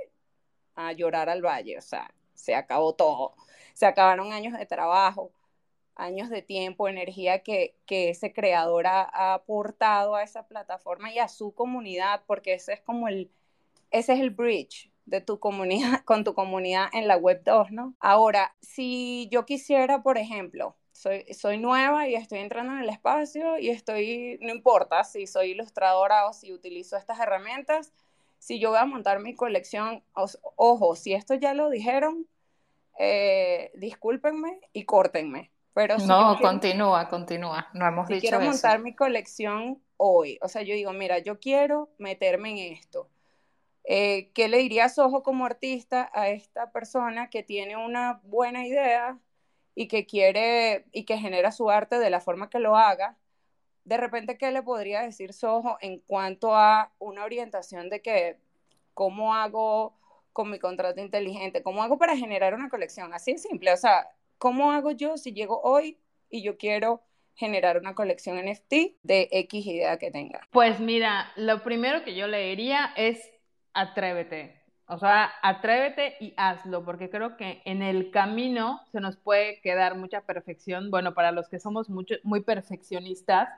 [0.75, 3.35] a llorar al valle, o sea, se acabó todo,
[3.75, 5.33] se acabaron años de trabajo,
[5.95, 11.55] años de tiempo, energía que, ese creador ha, aportado a esa plataforma y a su
[11.55, 13.31] comunidad, porque ese es como el,
[13.91, 17.95] ese es el bridge de tu comunidad, con tu comunidad en la web 2, ¿no?
[18.01, 23.59] Ahora, si yo quisiera, por ejemplo, soy, soy nueva y estoy entrando en el espacio
[23.59, 27.93] y estoy, no importa si soy ilustradora o si utilizo estas herramientas,
[28.43, 30.03] si yo voy a montar mi colección,
[30.57, 32.27] ojo, si esto ya lo dijeron,
[32.99, 35.53] eh, discúlpenme y córtenme,
[36.09, 37.69] no, continúa, continúa.
[37.73, 41.39] No hemos si dicho quiero montar mi colección hoy, o sea, yo digo, mira, yo
[41.39, 43.09] quiero meterme en esto.
[43.85, 49.21] Eh, ¿Qué le dirías, ojo, como artista a esta persona que tiene una buena idea
[49.77, 53.17] y que quiere y que genera su arte de la forma que lo haga?
[53.85, 58.39] De repente, ¿qué le podría decir Soho en cuanto a una orientación de que
[58.95, 59.95] cómo hago
[60.33, 63.13] con mi contrato inteligente, cómo hago para generar una colección?
[63.13, 64.09] Así de simple, o sea,
[64.43, 67.01] ¿Cómo hago yo si llego hoy y yo quiero
[67.37, 70.41] generar una colección NFT de X idea que tenga?
[70.51, 73.31] Pues mira, lo primero que yo le diría es
[73.73, 74.61] atrévete.
[74.89, 79.97] O sea, atrévete y hazlo, porque creo que en el camino se nos puede quedar
[79.97, 80.91] mucha perfección.
[80.91, 83.49] Bueno, para los que somos mucho, muy perfeccionistas,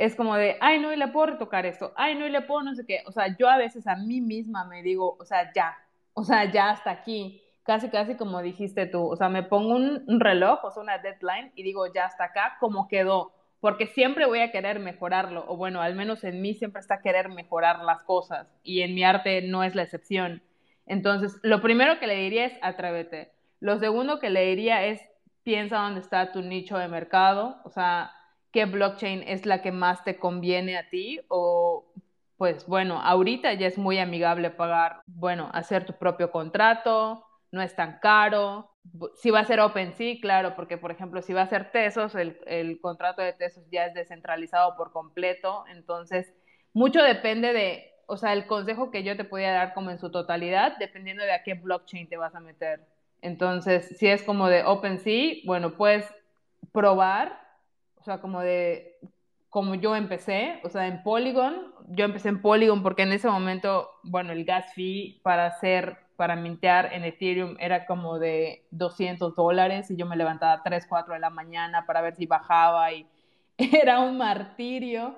[0.00, 2.62] es como de, ay, no, y le puedo retocar esto, ay, no, y le puedo
[2.62, 3.02] no sé qué.
[3.04, 5.76] O sea, yo a veces a mí misma me digo, o sea, ya,
[6.14, 10.18] o sea, ya hasta aquí casi, casi como dijiste tú, o sea, me pongo un,
[10.18, 14.40] reloj, o sea, una deadline y digo, ya hasta acá, como quedó, porque siempre voy
[14.40, 18.48] a querer mejorarlo, o bueno, al menos en mí siempre está querer mejorar las cosas,
[18.62, 20.42] y en mi arte no es la excepción.
[20.86, 23.32] Entonces, lo primero que le diría es atrévete.
[23.60, 25.02] Lo segundo que le diría es
[25.42, 28.12] piensa dónde está tu nicho de mercado, o sea,
[28.52, 31.92] qué blockchain es la que más te conviene a ti o
[32.40, 37.76] pues bueno, ahorita ya es muy amigable pagar, bueno, hacer tu propio contrato, no es
[37.76, 38.70] tan caro.
[39.14, 42.80] Si va a ser OpenSea, claro, porque por ejemplo, si va a ser Tesos, el,
[42.80, 46.32] contrato de Tesos ya es descentralizado por completo, entonces
[46.72, 50.10] mucho depende de, o sea, el consejo que yo te podía dar como en su
[50.10, 52.80] totalidad, dependiendo de a qué blockchain te vas a meter.
[53.20, 56.10] Entonces, si es como de OpenSea, bueno, puedes
[56.72, 57.38] probar,
[58.00, 58.98] o sea, como de
[59.50, 63.90] como yo empecé, o sea, en Polygon, yo empecé en Polygon porque en ese momento,
[64.04, 69.90] bueno, el gas fee para hacer para mintear en Ethereum era como de 200 dólares
[69.90, 73.06] y yo me levantaba a 3, 4 de la mañana para ver si bajaba y
[73.58, 75.16] era un martirio.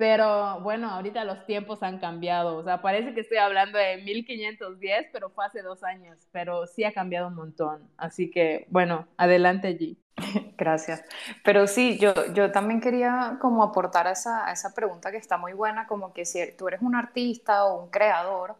[0.00, 2.56] Pero bueno, ahorita los tiempos han cambiado.
[2.56, 6.16] O sea, parece que estoy hablando de 1510, pero fue hace dos años.
[6.32, 7.86] Pero sí ha cambiado un montón.
[7.98, 9.98] Así que, bueno, adelante allí.
[10.56, 11.04] Gracias.
[11.44, 15.36] Pero sí, yo, yo también quería como aportar a esa, a esa pregunta que está
[15.36, 18.54] muy buena, como que si tú eres un artista o un creador,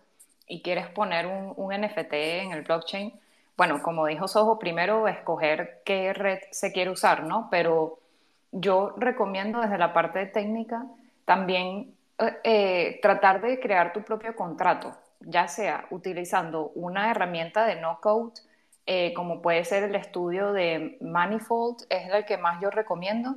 [0.47, 3.19] y quieres poner un, un, NFT en el blockchain,
[3.57, 7.49] bueno, como dijo Soho, primero escoger qué red se quiere usar, ¿no?
[7.51, 7.99] Pero
[8.53, 10.85] yo recomiendo desde la parte técnica
[11.31, 17.77] también eh, eh, tratar de crear tu propio contrato, ya sea utilizando una herramienta de
[17.77, 18.33] no code,
[18.85, 23.37] eh, como puede ser el estudio de Manifold, es el que más yo recomiendo,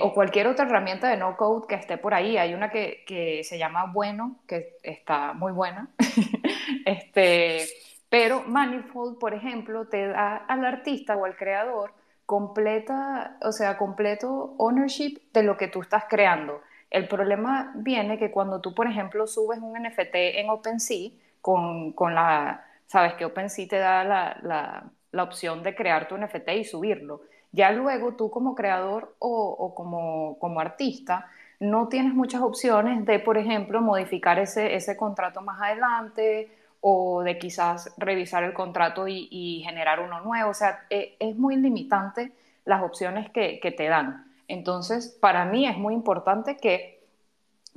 [0.00, 2.38] o cualquier otra herramienta de no code que esté por ahí.
[2.38, 5.88] Hay una que, que se llama Bueno, que está muy buena.
[6.86, 7.66] este,
[8.08, 11.90] pero Manifold, por ejemplo, te da al artista o al creador
[12.26, 16.60] completa, o sea, completo ownership de lo que tú estás creando.
[16.90, 21.10] El problema viene que cuando tú, por ejemplo, subes un NFT en OpenSea
[21.40, 26.48] con, con la, sabes que OpenSea te da la, la, opción de crear tu NFT
[26.58, 27.22] y subirlo.
[27.52, 31.26] Ya luego tú como creador o, como, como artista
[31.58, 37.38] no tienes muchas opciones de, por ejemplo, modificar ese, ese contrato más adelante o de
[37.38, 40.50] quizás revisar el contrato y, generar uno nuevo.
[40.50, 42.32] O sea, e, es muy limitante
[42.64, 44.25] las opciones que, te dan.
[44.48, 46.96] Entonces, para mí es muy importante que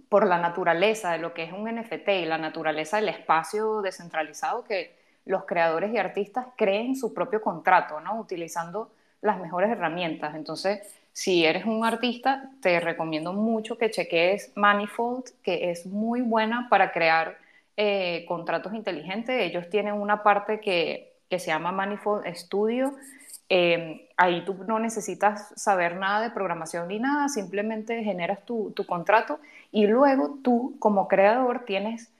[0.08, 4.64] por la naturaleza de lo que es un NFT y la naturaleza del espacio descentralizado,
[4.64, 8.20] que los creadores y artistas creen su propio contrato, ¿no?
[8.20, 8.92] Utilizando
[9.22, 10.36] las mejores herramientas.
[10.36, 10.82] Entonces,
[11.14, 16.92] si eres un artista, te recomiendo mucho que cheques Manifold, que es muy buena para
[16.92, 17.38] crear
[17.76, 19.40] eh, contratos inteligentes.
[19.42, 22.96] Ellos tienen una parte que, se llama Manifold Studio.
[23.52, 29.40] Em, ahí tú no necesitas saber nada de programación ni nada, simplemente generas tu, contrato
[29.72, 32.12] y luego tú como creador tienes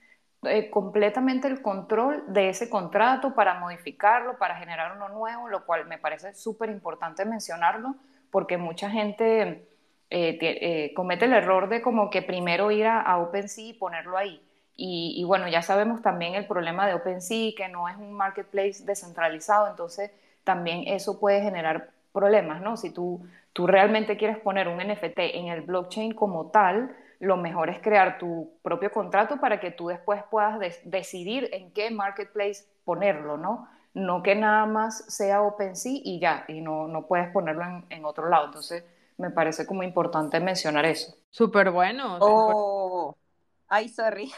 [0.42, 5.86] eh, completamente el control de ese contrato para modificarlo, para generar uno nuevo, lo cual
[5.86, 7.94] me parece súper importante mencionarlo
[8.32, 9.68] porque mucha gente
[10.10, 14.42] eh, eh, comete el error de como que primero ir a, OpenSea y ponerlo ahí.
[14.82, 19.68] Y, bueno, ya sabemos también el problema de OpenSea, que no es un marketplace descentralizado,
[19.68, 20.10] entonces
[20.50, 22.76] también eso puede generar problemas, ¿no?
[22.76, 27.70] Si tú, tú realmente quieres poner un NFT en el blockchain como tal, lo mejor
[27.70, 33.36] es crear tu propio contrato para que tú después puedas decidir en qué marketplace ponerlo,
[33.36, 33.68] ¿no?
[33.94, 38.28] no que nada más sea OpenSea y ya, y no, no puedes ponerlo en, otro
[38.28, 38.46] lado.
[38.46, 38.82] Entonces,
[39.18, 41.14] me parece como importante mencionar eso.
[41.30, 42.18] Súper bueno.
[42.20, 43.16] Oh,
[43.68, 44.32] ay, sorry.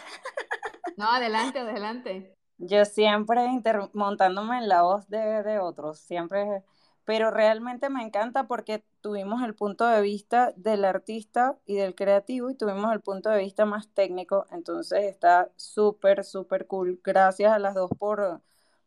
[0.98, 2.34] No, adelante, adelante.
[2.58, 3.46] Yo siempre
[3.92, 6.62] montándome en la voz de, de otros, siempre,
[7.04, 12.50] pero realmente me encanta porque tuvimos el punto de vista del artista y del creativo
[12.50, 17.00] y tuvimos el punto de vista más técnico, entonces está súper, súper cool.
[17.04, 18.42] Gracias a las dos por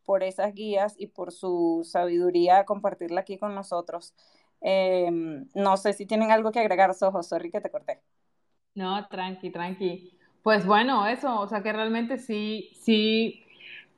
[0.05, 4.13] por esas guías y por su sabiduría compartirla aquí con nosotros.
[4.61, 8.01] Em, no sé si tienen algo que agregar, Sojo, sorry que te corté.
[8.75, 10.17] No, tranqui, tranqui.
[10.43, 13.44] Pues bueno, eso, o sea que realmente sí, sí,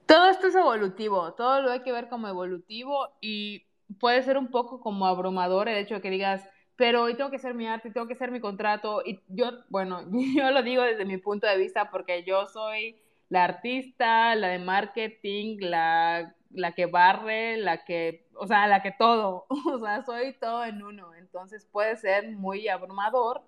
[0.08, 3.66] todo esto es evolutivo, todo lo hay que ver como evolutivo y
[4.00, 6.44] puede ser un poco como abrumador el hecho de que digas,
[6.76, 10.02] pero hoy tengo que hacer mi arte, tengo que hacer mi contrato y yo, bueno,
[10.36, 12.98] yo lo digo desde mi punto de vista porque yo soy
[13.30, 18.92] la artista, la de marketing, la, la que barre, la que, o sea, la que
[18.92, 21.14] todo, o sea, soy todo en uno.
[21.16, 23.44] Entonces puede ser muy abrumador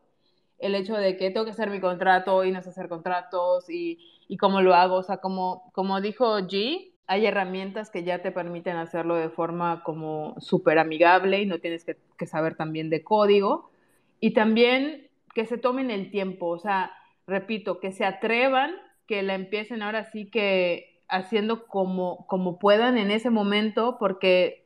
[0.60, 4.00] el hecho de que tengo que hacer mi contrato y no sé hacer contratos y,
[4.28, 4.96] y cómo lo hago.
[4.96, 9.84] O sea, como, como dijo G, hay herramientas que ya te permiten hacerlo de forma
[9.84, 13.72] como súper amigable y no tienes que, que saber también de código.
[14.20, 16.92] Y también que se tomen el tiempo, o sea,
[17.26, 18.72] repito, que se atrevan
[19.08, 24.59] que la empiecen ahora sí que haciendo como, como puedan en ese momento, porque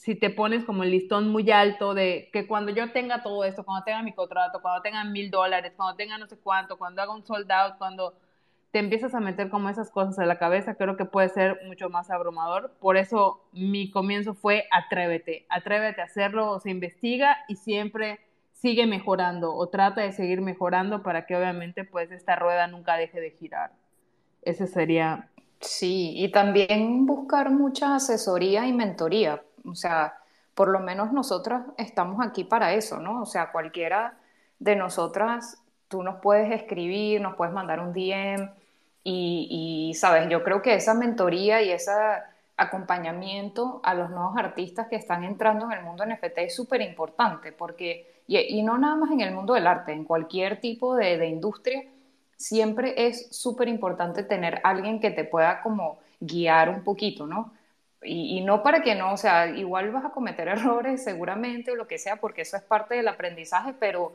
[0.00, 3.66] si te pones como el listón muy alto de que cuando yo tenga todo esto,
[3.66, 7.14] cuando tenga mi contrato, cuando tenga mil dólares, cuando tenga no sé cuánto, cuando haga
[7.14, 8.14] un sold out, cuando
[8.70, 11.90] te empiezas a meter como esas cosas en la cabeza, creo que puede ser mucho
[11.90, 12.72] más abrumador.
[12.80, 18.20] Por eso mi comienzo fue atrévete, atrévete a hacerlo, o se investiga y siempre
[18.54, 23.20] sigue mejorando o trata de seguir mejorando para que obviamente pues esta rueda nunca deje
[23.20, 23.72] de girar.
[24.40, 25.28] Ese sería...
[25.60, 29.42] Sí, y también buscar mucha asesoría y mentoría.
[29.64, 30.14] O sea,
[30.54, 33.22] por lo menos nosotras estamos aquí para eso, ¿no?
[33.22, 34.14] O sea, cualquiera
[34.58, 38.50] de nosotras, tú nos puedes escribir, nos puedes mandar un DM
[39.02, 41.92] y, sabes, yo creo que esa mentoría y ese
[42.56, 47.52] acompañamiento a los nuevos artistas que están entrando en el mundo NFT es súper importante
[47.52, 51.26] porque, y, no nada más en el mundo del arte, en cualquier tipo de, de
[51.26, 51.84] industria,
[52.36, 57.52] siempre es súper importante tener alguien que te pueda como guiar un poquito, ¿no?
[58.02, 61.86] Y, no para que no, o sea, igual vas a cometer errores seguramente o lo
[61.86, 64.12] que sea, porque eso es parte del aprendizaje, pero,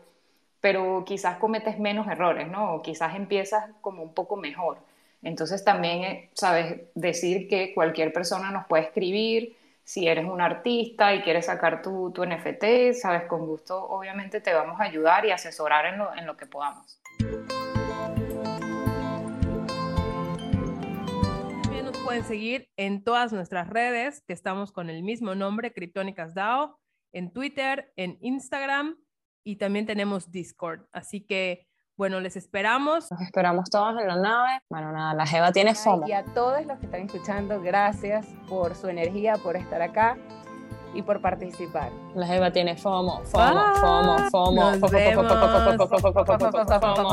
[0.62, 2.76] pero quizás cometes menos errores, ¿no?
[2.76, 4.80] O quizás empiezas como un poco mejor.
[5.22, 11.14] Entonces también, eh, sabes, decir que cualquier persona nos puede escribir, si eres un artista
[11.14, 15.32] y quieres sacar tu, tu NFT, sabes, con gusto obviamente te vamos a ayudar y
[15.32, 17.00] asesorar en lo, en lo que podamos.
[22.06, 26.78] Pueden seguir en todas nuestras redes, que estamos con el mismo nombre, Criptónicas DAO,
[27.12, 28.96] en Twitter, en Instagram
[29.44, 30.82] y también tenemos Discord.
[30.94, 33.10] Así que, bueno, les esperamos.
[33.10, 34.60] Nos esperamos todos en la nave.
[34.70, 36.08] Bueno, nada, la Jeva tiene fondo.
[36.08, 40.16] Y a todos los que están escuchando, gracias por su energía, por estar acá.
[40.94, 41.92] y por participar.
[42.16, 44.72] La Jeva tiene FOMO, FOMO, FOMO, FOMO.
[44.72, 45.26] Nos fo- fo- fo- vemos.
[45.26, 47.10] fo- fo- fo- fo- fo- fo- fo- fo- fo- FOMO.